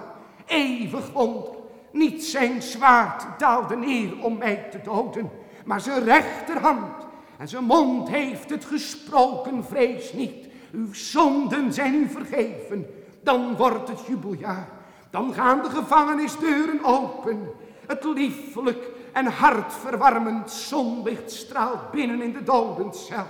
Eeuwig 0.45 1.11
wonder, 1.11 1.53
niet 1.91 2.23
zijn 2.23 2.61
zwaard 2.61 3.25
daalde 3.37 3.75
neer 3.75 4.23
om 4.23 4.37
mij 4.37 4.67
te 4.71 4.79
doden, 4.83 5.29
maar 5.65 5.81
zijn 5.81 6.03
rechterhand 6.03 7.05
en 7.37 7.47
zijn 7.47 7.63
mond 7.63 8.09
heeft 8.09 8.49
het 8.49 8.65
gesproken, 8.65 9.63
vrees 9.63 10.13
niet. 10.13 10.47
Uw 10.71 10.93
zonden 10.93 11.73
zijn 11.73 11.93
u 11.93 12.09
vergeven, 12.09 12.85
dan 13.23 13.55
wordt 13.55 13.87
het 13.87 14.05
jubeljaar. 14.07 14.69
Dan 15.09 15.33
gaan 15.33 15.61
de 15.61 15.69
gevangenisdeuren 15.69 16.83
open. 16.83 17.49
Het 17.87 18.03
liefelijk 18.03 18.89
en 19.17 19.25
hartverwarmend 19.25 20.51
zonlicht 20.51 21.31
straalt 21.31 21.91
binnen 21.91 22.21
in 22.21 22.33
de 22.33 22.43
dodencel. 22.43 23.25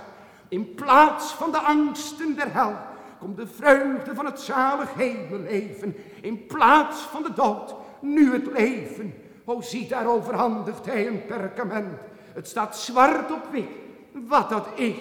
In 0.48 0.74
plaats 0.74 1.32
van 1.32 1.50
de 1.50 1.58
angsten 1.58 2.36
der 2.36 2.52
hel 2.52 2.74
komt 3.18 3.36
de 3.36 3.46
vreugde 3.46 4.14
van 4.14 4.24
het 4.24 4.40
zalig 4.40 4.94
hemelleven. 4.94 5.96
In 6.20 6.46
plaats 6.46 7.00
van 7.00 7.22
de 7.22 7.32
dood, 7.32 7.74
nu 8.00 8.32
het 8.32 8.46
leven. 8.52 9.14
O, 9.44 9.60
zie 9.60 9.88
daar 9.88 10.06
overhandigt 10.06 10.86
hij 10.86 11.06
een 11.06 11.26
perkament. 11.26 11.98
Het 12.32 12.48
staat 12.48 12.78
zwart 12.78 13.32
op 13.32 13.48
wit, 13.50 13.68
wat 14.12 14.48
dat 14.48 14.66
is. 14.74 14.96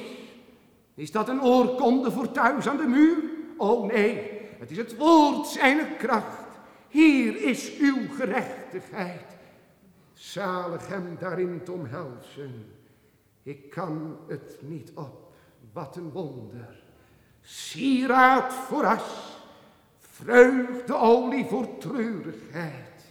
Is 0.96 1.12
dat 1.12 1.30
een 1.30 1.44
oorkonde 1.44 2.12
voor 2.12 2.32
thuis 2.32 2.68
aan 2.68 2.78
de 2.78 2.88
muur? 2.88 3.18
O 3.58 3.86
nee, 3.86 4.32
het 4.60 4.72
is 4.72 4.78
het 4.78 4.98
woord 4.98 5.48
zijner 5.48 5.86
kracht. 5.86 6.48
Hier 6.88 7.42
is 7.42 7.78
uw 7.78 7.98
gerechtigheid. 8.18 9.37
Zalig 10.18 10.88
hem 10.88 11.18
daarin 11.20 11.64
te 11.64 11.72
omhelzen. 11.72 12.74
Ik 13.44 13.70
kan 13.70 14.18
het 14.28 14.58
niet 14.62 14.92
op. 14.94 15.34
Wat 15.74 15.96
een 15.96 16.12
wonder. 16.12 16.84
Sieraad 17.42 18.54
voor 18.54 18.86
as. 18.86 19.38
Vreugdeolie 20.00 21.46
voor 21.46 21.78
treurigheid. 21.78 23.06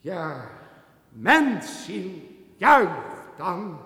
Ja, 0.00 0.48
mensen, 1.08 2.26
juich 2.56 3.26
dan. 3.36 3.78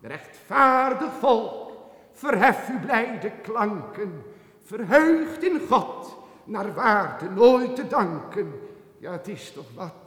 Rechtvaardig 0.00 1.12
volk, 1.12 1.72
verhef 2.12 2.68
uw 2.68 2.80
blijde 2.80 3.30
klanken. 3.42 4.22
Verheugd 4.62 5.42
in 5.42 5.60
God, 5.68 6.16
naar 6.44 6.74
waarde 6.74 7.30
nooit 7.30 7.76
te 7.76 7.86
danken. 7.86 8.60
Ja, 8.98 9.12
het 9.12 9.28
is 9.28 9.52
toch 9.52 9.74
wat. 9.74 10.05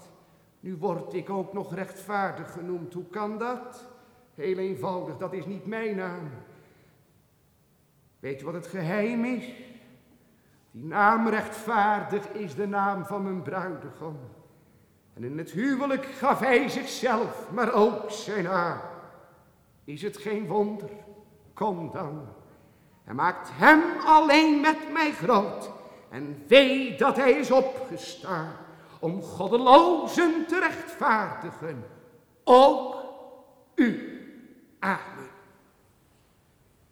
Nu 0.60 0.78
word 0.78 1.14
ik 1.14 1.30
ook 1.30 1.54
nog 1.54 1.74
rechtvaardig 1.74 2.52
genoemd. 2.52 2.94
Hoe 2.94 3.06
kan 3.10 3.38
dat? 3.38 3.86
Heel 4.36 4.58
eenvoudig, 4.58 5.18
dat 5.18 5.34
is 5.34 5.46
niet 5.46 5.66
mijn 5.66 5.96
naam. 5.96 6.30
Weet 8.20 8.40
je 8.40 8.46
wat 8.46 8.54
het 8.54 8.68
geheim 8.68 9.26
is? 9.26 9.46
Die 10.72 10.86
naam 10.86 11.28
rechtvaardig 11.28 12.30
is 12.30 12.56
de 12.56 12.68
naam 12.68 13.06
van 13.06 13.24
mijn 13.24 13.42
bruidegom. 13.42 14.18
En 15.14 15.24
in 15.24 15.38
het 15.38 15.52
huwelijk 15.52 16.06
gaf 16.06 16.40
hij 16.40 16.70
zichzelf, 16.70 17.52
maar 17.52 17.74
ook 17.74 18.12
zijn 18.12 18.46
haar. 18.46 18.82
Is 19.84 20.02
het 20.02 20.18
geen 20.18 20.48
wonder? 20.48 20.90
Kom 21.54 21.92
dan. 21.92 22.26
En 23.04 23.16
maakt 23.16 23.50
hem 23.54 23.82
alleen 24.06 24.62
met 24.62 24.92
mij 24.92 25.12
groot. 25.12 25.72
En 26.10 26.44
weet 26.48 27.00
dat 27.00 27.16
hij 27.16 27.32
is 27.32 27.52
opgestaan 27.52 28.52
om 29.00 29.22
goddelozen 29.22 30.46
te 30.48 30.60
rechtvaardigen. 30.60 31.86
Ook 32.44 32.96
u. 33.76 34.20
Amen. 34.80 35.29